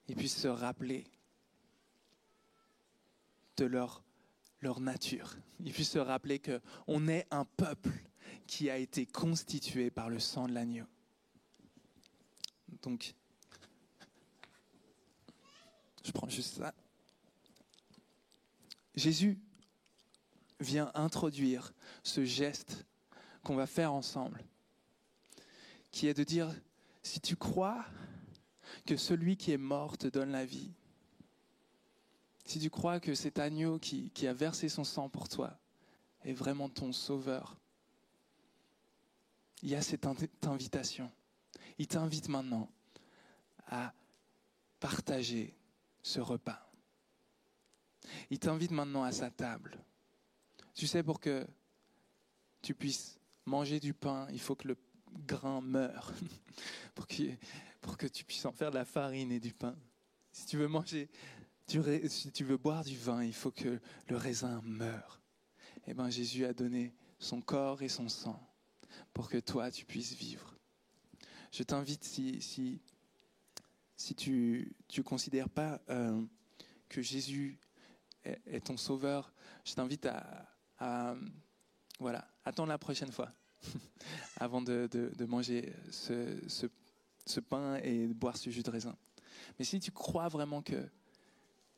ils 0.07 0.15
puissent 0.15 0.41
se 0.41 0.47
rappeler 0.47 1.05
de 3.57 3.65
leur, 3.65 4.03
leur 4.59 4.79
nature. 4.79 5.35
Ils 5.59 5.71
puissent 5.71 5.91
se 5.91 5.99
rappeler 5.99 6.39
qu'on 6.39 7.07
est 7.07 7.27
un 7.31 7.45
peuple 7.45 7.91
qui 8.51 8.69
a 8.69 8.77
été 8.77 9.05
constitué 9.05 9.89
par 9.89 10.09
le 10.09 10.19
sang 10.19 10.45
de 10.45 10.51
l'agneau. 10.51 10.83
Donc, 12.81 13.15
je 16.03 16.11
prends 16.11 16.27
juste 16.27 16.57
ça. 16.57 16.75
Jésus 18.93 19.39
vient 20.59 20.91
introduire 20.95 21.71
ce 22.03 22.25
geste 22.25 22.85
qu'on 23.41 23.55
va 23.55 23.67
faire 23.67 23.93
ensemble, 23.93 24.43
qui 25.91 26.07
est 26.07 26.13
de 26.13 26.25
dire, 26.25 26.53
si 27.03 27.21
tu 27.21 27.37
crois 27.37 27.85
que 28.85 28.97
celui 28.97 29.37
qui 29.37 29.53
est 29.53 29.57
mort 29.57 29.97
te 29.97 30.07
donne 30.07 30.33
la 30.33 30.45
vie, 30.45 30.73
si 32.43 32.59
tu 32.59 32.69
crois 32.69 32.99
que 32.99 33.15
cet 33.15 33.39
agneau 33.39 33.79
qui, 33.79 34.09
qui 34.09 34.27
a 34.27 34.33
versé 34.33 34.67
son 34.67 34.83
sang 34.83 35.07
pour 35.07 35.29
toi 35.29 35.57
est 36.25 36.33
vraiment 36.33 36.67
ton 36.67 36.91
sauveur, 36.91 37.60
il 39.61 39.69
y 39.69 39.75
a 39.75 39.81
cette 39.81 40.07
invitation. 40.45 41.11
Il 41.77 41.87
t'invite 41.87 42.29
maintenant 42.29 42.69
à 43.67 43.93
partager 44.79 45.55
ce 46.01 46.19
repas. 46.19 46.71
Il 48.29 48.39
t'invite 48.39 48.71
maintenant 48.71 49.03
à 49.03 49.11
sa 49.11 49.29
table. 49.29 49.77
Tu 50.73 50.87
sais, 50.87 51.03
pour 51.03 51.19
que 51.19 51.47
tu 52.61 52.73
puisses 52.73 53.19
manger 53.45 53.79
du 53.79 53.93
pain, 53.93 54.27
il 54.31 54.39
faut 54.39 54.55
que 54.55 54.67
le 54.67 54.77
grain 55.27 55.61
meure, 55.61 56.13
pour, 56.95 57.05
pour 57.81 57.97
que 57.97 58.07
tu 58.07 58.23
puisses 58.23 58.45
en 58.45 58.51
faire 58.51 58.71
de 58.71 58.75
la 58.75 58.85
farine 58.85 59.31
et 59.31 59.39
du 59.39 59.53
pain. 59.53 59.75
Si 60.31 60.45
tu 60.45 60.57
veux 60.57 60.67
manger, 60.67 61.09
si 61.67 62.31
tu 62.31 62.43
veux 62.43 62.57
boire 62.57 62.83
du 62.83 62.97
vin, 62.97 63.23
il 63.23 63.33
faut 63.33 63.51
que 63.51 63.79
le 64.07 64.17
raisin 64.17 64.61
meure. 64.63 65.21
Eh 65.87 65.93
bien, 65.93 66.09
Jésus 66.09 66.45
a 66.45 66.53
donné 66.53 66.93
son 67.19 67.41
corps 67.41 67.81
et 67.81 67.89
son 67.89 68.09
sang 68.09 68.50
pour 69.13 69.29
que 69.29 69.37
toi, 69.37 69.71
tu 69.71 69.85
puisses 69.85 70.13
vivre. 70.13 70.55
Je 71.51 71.63
t'invite, 71.63 72.03
si, 72.03 72.41
si, 72.41 72.81
si 73.97 74.15
tu 74.15 74.73
ne 74.97 75.01
considères 75.03 75.49
pas 75.49 75.81
euh, 75.89 76.23
que 76.87 77.01
Jésus 77.01 77.59
est, 78.23 78.65
ton 78.65 78.77
sauveur, 78.77 79.33
je 79.65 79.73
t'invite 79.73 80.07
à, 80.07 81.15
voilà, 81.99 82.27
attendre 82.45 82.69
la 82.69 82.77
prochaine 82.77 83.11
fois 83.11 83.31
avant 84.37 84.61
de, 84.61 84.89
de, 84.91 85.25
manger 85.25 85.73
ce, 85.91 86.39
ce, 86.47 86.67
ce, 87.25 87.39
pain 87.39 87.75
et 87.77 88.07
de 88.07 88.13
boire 88.13 88.37
ce 88.37 88.49
jus 88.49 88.63
de 88.63 88.71
raisin. 88.71 88.97
Mais 89.59 89.65
si 89.65 89.79
tu 89.79 89.91
crois 89.91 90.27
vraiment 90.29 90.61
que 90.61 90.89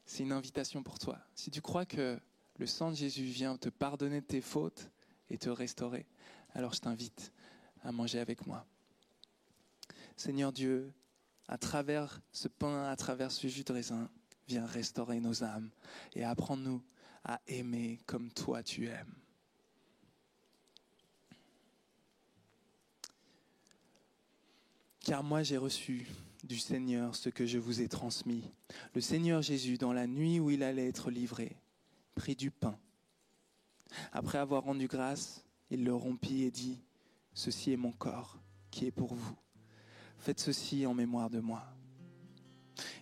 c'est 0.06 0.24
une 0.24 0.32
invitation 0.32 0.84
pour 0.84 1.00
toi, 1.00 1.20
si 1.36 1.52
tu 1.52 1.62
crois 1.62 1.86
que 1.86 2.20
le 2.58 2.68
sang 2.68 2.92
de 2.92 2.96
Jésus 2.96 3.24
vient 3.24 3.58
te 3.58 3.70
pardonner 3.70 4.22
de 4.22 4.26
tes 4.26 4.42
fautes 4.42 4.90
et 5.30 5.38
te 5.38 5.50
restaurer, 5.50 6.06
alors 6.54 6.74
je 6.74 6.80
t'invite 6.80 7.32
à 7.84 7.92
manger 7.92 8.20
avec 8.20 8.46
moi. 8.46 8.66
Seigneur 10.16 10.52
Dieu, 10.52 10.94
à 11.48 11.58
travers 11.58 12.22
ce 12.32 12.48
pain, 12.48 12.86
à 12.90 12.96
travers 12.96 13.32
ce 13.32 13.48
jus 13.48 13.64
de 13.64 13.74
raisin, 13.74 14.10
viens 14.48 14.66
restaurer 14.66 15.20
nos 15.20 15.44
âmes 15.44 15.70
et 16.16 16.24
apprends-nous 16.24 16.82
à 17.24 17.42
aimer 17.48 18.00
comme 18.06 18.32
toi 18.32 18.64
tu 18.64 18.88
aimes. 18.88 19.16
Car 25.00 25.24
moi 25.24 25.44
j'ai 25.44 25.58
reçu 25.58 26.08
du 26.44 26.58
Seigneur 26.58 27.16
ce 27.16 27.30
que 27.30 27.46
je 27.46 27.58
vous 27.58 27.82
ai 27.82 27.90
transmis. 27.90 28.44
Le 28.94 29.02
Seigneur 29.02 29.42
Jésus, 29.42 29.78
dans 29.78 29.94
la 29.94 30.08
nuit 30.08 30.40
où 30.40 30.50
il 30.50 30.64
allait 30.64 30.88
être 30.88 31.12
livré, 31.12 31.58
prit 32.16 32.36
du 32.36 32.52
pain. 32.52 32.78
Après 34.12 34.38
avoir 34.38 34.64
rendu 34.64 34.88
grâce, 34.88 35.44
il 35.74 35.84
le 35.84 35.94
rompit 35.94 36.44
et 36.44 36.52
dit, 36.52 36.80
Ceci 37.34 37.72
est 37.72 37.78
mon 37.78 37.92
corps 37.92 38.38
qui 38.70 38.86
est 38.86 38.92
pour 38.92 39.16
vous. 39.16 39.36
Faites 40.20 40.40
ceci 40.40 40.86
en 40.86 40.94
mémoire 40.94 41.32
de 41.32 41.40
moi. 41.40 41.64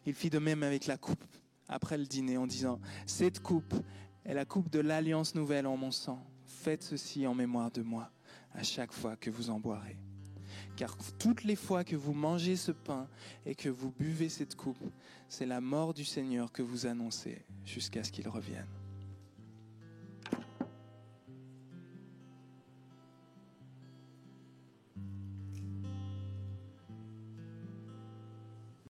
Il 0.06 0.14
fit 0.14 0.30
de 0.30 0.40
même 0.40 0.64
avec 0.64 0.88
la 0.88 0.98
coupe 0.98 1.24
après 1.68 1.98
le 1.98 2.06
dîner 2.06 2.38
en 2.38 2.48
disant, 2.48 2.80
Cette 3.06 3.42
coupe 3.42 3.76
est 4.24 4.34
la 4.34 4.46
coupe 4.46 4.70
de 4.70 4.80
l'alliance 4.80 5.36
nouvelle 5.36 5.68
en 5.68 5.76
mon 5.76 5.92
sang. 5.92 6.26
Faites 6.46 6.84
ceci 6.84 7.28
en 7.28 7.36
mémoire 7.36 7.72
de 7.72 7.82
moi 7.82 8.10
à 8.54 8.64
chaque 8.64 8.94
fois 8.94 9.18
que 9.18 9.30
vous 9.30 9.50
en 9.50 9.60
boirez. 9.60 9.98
Car 10.78 10.96
toutes 11.20 11.44
les 11.44 11.58
fois 11.58 11.84
que 11.84 11.96
vous 11.98 12.14
mangez 12.14 12.56
ce 12.56 12.72
pain 12.72 13.08
et 13.46 13.56
que 13.56 13.70
vous 13.70 13.92
buvez 13.92 14.30
cette 14.30 14.56
coupe, 14.56 14.84
c'est 15.28 15.46
la 15.46 15.60
mort 15.60 15.94
du 15.94 16.06
Seigneur 16.06 16.52
que 16.52 16.62
vous 16.62 16.86
annoncez 16.86 17.46
jusqu'à 17.66 18.04
ce 18.04 18.12
qu'il 18.12 18.28
revienne. 18.30 18.68